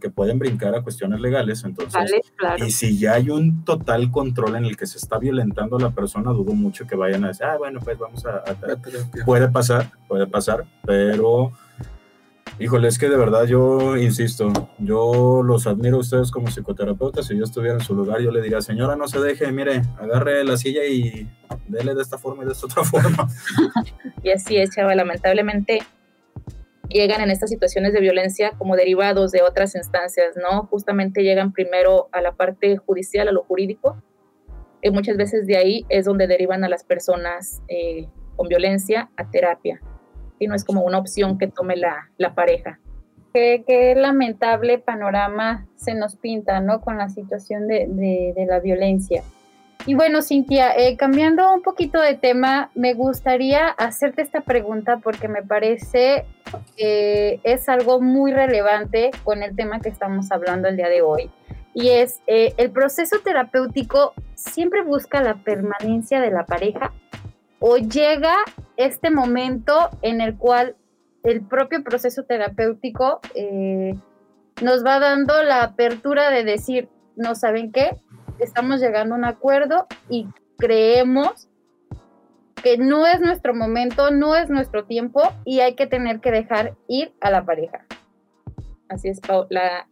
[0.00, 2.10] que pueden brincar a cuestiones legales, entonces,
[2.56, 5.90] y si ya hay un total control en el que se está violentando a la
[5.90, 8.94] persona, dudo mucho que vayan a decir, ah, bueno, pues vamos a, a terapia.
[9.24, 11.52] Puede pasar, puede pasar, pero
[12.60, 17.26] Híjole, es que de verdad yo insisto, yo los admiro a ustedes como psicoterapeutas.
[17.26, 20.42] Si yo estuviera en su lugar, yo le diría, señora, no se deje, mire, agarre
[20.42, 21.30] la silla y
[21.68, 23.28] dele de esta forma y de esta otra forma.
[24.24, 25.78] y así es, chava, lamentablemente
[26.88, 30.66] llegan en estas situaciones de violencia como derivados de otras instancias, ¿no?
[30.66, 34.02] Justamente llegan primero a la parte judicial, a lo jurídico,
[34.82, 39.30] y muchas veces de ahí es donde derivan a las personas eh, con violencia a
[39.30, 39.80] terapia
[40.38, 42.78] y no es como una opción que tome la, la pareja.
[43.32, 46.80] Qué, lamentable panorama se nos pinta, ¿no?
[46.80, 49.22] Con la situación de, de, la violencia.
[49.86, 55.28] Y bueno, Cintia, eh, cambiando un poquito de tema, me gustaría hacerte esta pregunta porque
[55.28, 56.24] me parece
[56.76, 61.30] que es algo muy relevante con el tema que estamos hablando el día de hoy.
[61.74, 66.92] Y es, eh, ¿el proceso terapéutico siempre busca la permanencia de la pareja
[67.60, 68.34] o llega
[68.76, 70.76] este momento en el cual
[71.24, 73.94] el propio proceso terapéutico eh,
[74.62, 77.96] nos va dando la apertura de decir, no saben qué,
[78.38, 81.48] estamos llegando a un acuerdo y creemos
[82.62, 86.76] que no es nuestro momento, no es nuestro tiempo y hay que tener que dejar
[86.88, 87.84] ir a la pareja.
[88.88, 89.46] Así es, Pau.
[89.50, 89.86] La,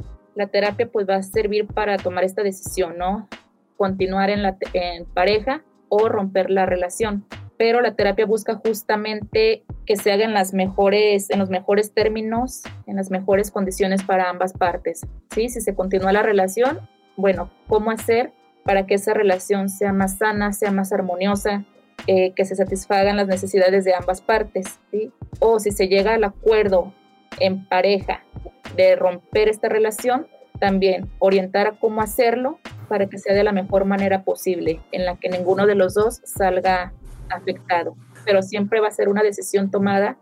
[0.51, 3.29] terapia pues va a servir para tomar esta decisión, ¿no?
[3.77, 7.25] Continuar en la en pareja o romper la relación
[7.59, 12.97] pero la terapia busca justamente que se hagan las mejores, en los mejores términos, en
[12.97, 15.07] las mejores condiciones para ambas partes.
[15.31, 15.49] ¿sí?
[15.49, 16.81] Si se continúa la relación,
[17.17, 18.33] bueno, ¿cómo hacer
[18.65, 21.65] para que esa relación sea más sana, sea más armoniosa,
[22.07, 24.79] eh, que se satisfagan las necesidades de ambas partes?
[24.91, 25.13] ¿sí?
[25.41, 26.93] O si se llega al acuerdo
[27.41, 28.23] en pareja
[28.77, 30.27] de romper esta relación,
[30.59, 35.17] también orientar a cómo hacerlo para que sea de la mejor manera posible, en la
[35.17, 36.93] que ninguno de los dos salga
[37.31, 40.17] afectado, pero siempre va a ser una decisión tomada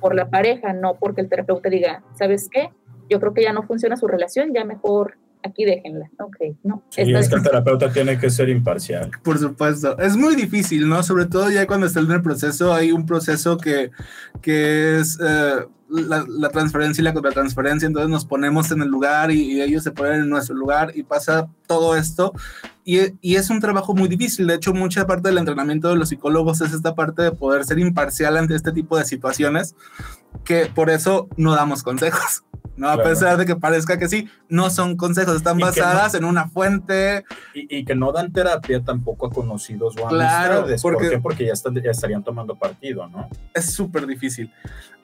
[0.00, 2.70] por la pareja, no porque el terapeuta diga, ¿sabes qué?
[3.10, 6.10] Yo creo que ya no funciona su relación, ya mejor aquí déjenla.
[6.20, 6.82] Ok, no.
[6.96, 9.10] y es que el terapeuta tiene que ser imparcial.
[9.22, 9.98] Por supuesto.
[9.98, 11.02] Es muy difícil, ¿no?
[11.02, 13.90] Sobre todo ya cuando está en el proceso, hay un proceso que,
[14.42, 19.60] que es eh, la, transferencia y la contratransferencia, entonces nos ponemos en el lugar y,
[19.60, 22.32] ellos se ponen en nuestro lugar y pasa todo esto.
[22.84, 24.46] Y, y, es un trabajo muy difícil.
[24.46, 27.78] De hecho, mucha parte del entrenamiento de los psicólogos es esta parte de poder ser
[27.78, 29.74] imparcial ante este tipo de situaciones,
[30.44, 32.44] que por eso no damos consejos
[32.78, 32.88] ¿no?
[32.88, 33.10] A Claro.
[33.10, 37.24] pesar de que parezca que sí, no son consejos, están Y basadas en una fuente.
[37.52, 40.82] Y, y que no dan terapia tampoco a conocidos o a Claro, amistades.
[40.82, 41.18] ¿Por porque- qué?
[41.18, 43.28] Porque ya, están- ya estarían tomando partido, ¿no?
[43.52, 44.52] Es súper difícil.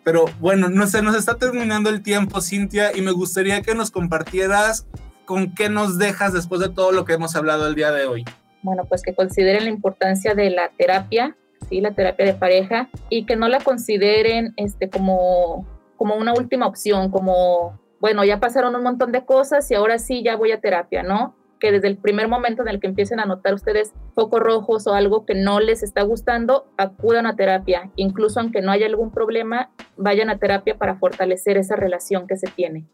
[0.05, 3.91] Pero bueno, no sé, nos está terminando el tiempo, Cintia, y me gustaría que nos
[3.91, 4.87] compartieras
[5.25, 8.25] con qué nos dejas después de todo lo que hemos hablado el día de hoy.
[8.63, 11.37] Bueno, pues que consideren la importancia de la terapia,
[11.69, 16.67] sí, la terapia de pareja, y que no la consideren este, como, como una última
[16.67, 20.61] opción, como, bueno, ya pasaron un montón de cosas y ahora sí ya voy a
[20.61, 21.35] terapia, ¿no?
[21.65, 24.93] Que desde el primer momento en el que empiecen a notar ustedes focos rojos o
[24.93, 27.91] algo que no les está gustando, acudan a terapia.
[27.97, 32.49] Incluso aunque no haya algún problema, vayan a terapia para fortalecer esa relación que se
[32.49, 32.85] tiene.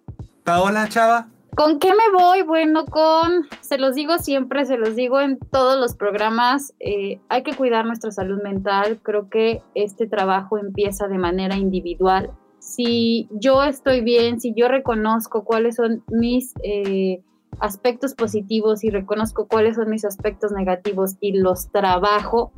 [0.44, 1.26] Paola, chava.
[1.56, 2.42] ¿Con qué me voy?
[2.42, 7.42] Bueno, con, se los digo siempre, se los digo en todos los programas, eh, hay
[7.42, 9.00] que cuidar nuestra salud mental.
[9.02, 12.30] Creo que este trabajo empieza de manera individual.
[12.60, 17.24] Si yo estoy bien, si yo reconozco cuáles son mis eh,
[17.60, 22.52] aspectos positivos y reconozco cuáles son mis aspectos negativos y los trabajo,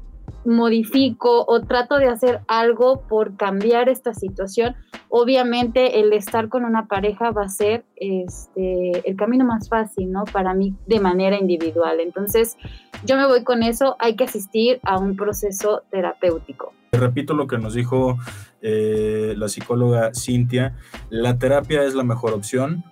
[0.44, 4.74] modifico o trato de hacer algo por cambiar esta situación,
[5.08, 10.24] obviamente el estar con una pareja va a ser este, el camino más fácil, ¿no?
[10.24, 12.00] Para mí de manera individual.
[12.00, 12.56] Entonces,
[13.04, 16.72] yo me voy con eso, hay que asistir a un proceso terapéutico.
[16.92, 18.18] Repito lo que nos dijo
[18.60, 20.76] eh, la psicóloga Cintia,
[21.08, 22.84] la terapia es la mejor opción,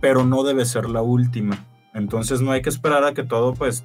[0.00, 1.66] pero no debe ser la última.
[1.94, 3.84] Entonces no hay que esperar a que todo, pues,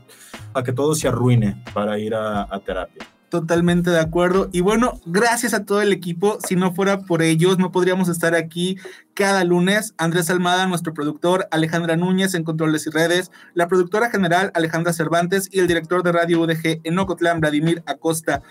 [0.54, 3.06] a que todo se arruine para ir a, terapia.
[3.30, 4.50] Totalmente de acuerdo.
[4.54, 6.38] Y bueno, gracias a todo el equipo.
[6.48, 8.78] Si no fuera por ellos, no podríamos estar aquí
[9.14, 9.94] cada lunes.
[9.98, 15.50] Andrés Almada, nuestro productor, Alejandra Núñez en Controles y Redes, la productora general Alejandra Cervantes
[15.52, 18.44] y el director de Radio UDG en Ocotlán, Vladimir Acosta.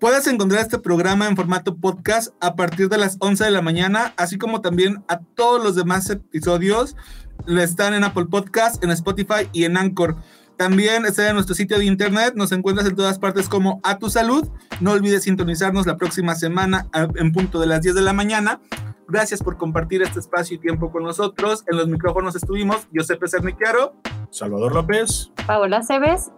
[0.00, 4.14] Puedes encontrar este programa en formato podcast a partir de las 11 de la mañana,
[4.16, 6.96] así como también a todos los demás episodios.
[7.46, 10.16] Están en Apple Podcast, en Spotify y en Anchor.
[10.56, 14.08] También está en nuestro sitio de internet, nos encuentras en todas partes como A Tu
[14.08, 14.48] Salud.
[14.80, 18.58] No olvides sintonizarnos la próxima semana en punto de las 10 de la mañana.
[19.06, 21.62] Gracias por compartir este espacio y tiempo con nosotros.
[21.66, 23.96] En los micrófonos estuvimos Giuseppe Cerniquiaro.
[24.30, 26.30] Salvador López, Paola Cebes.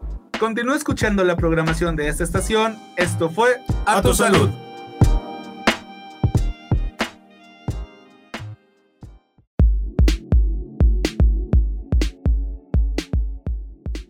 [0.42, 2.76] Continúa escuchando la programación de esta estación.
[2.96, 4.50] Esto fue a, tu salud.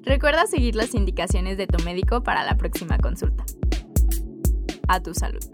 [0.01, 3.45] Recuerda seguir las indicaciones de tu médico para la próxima consulta.
[4.89, 5.45] A tu salud.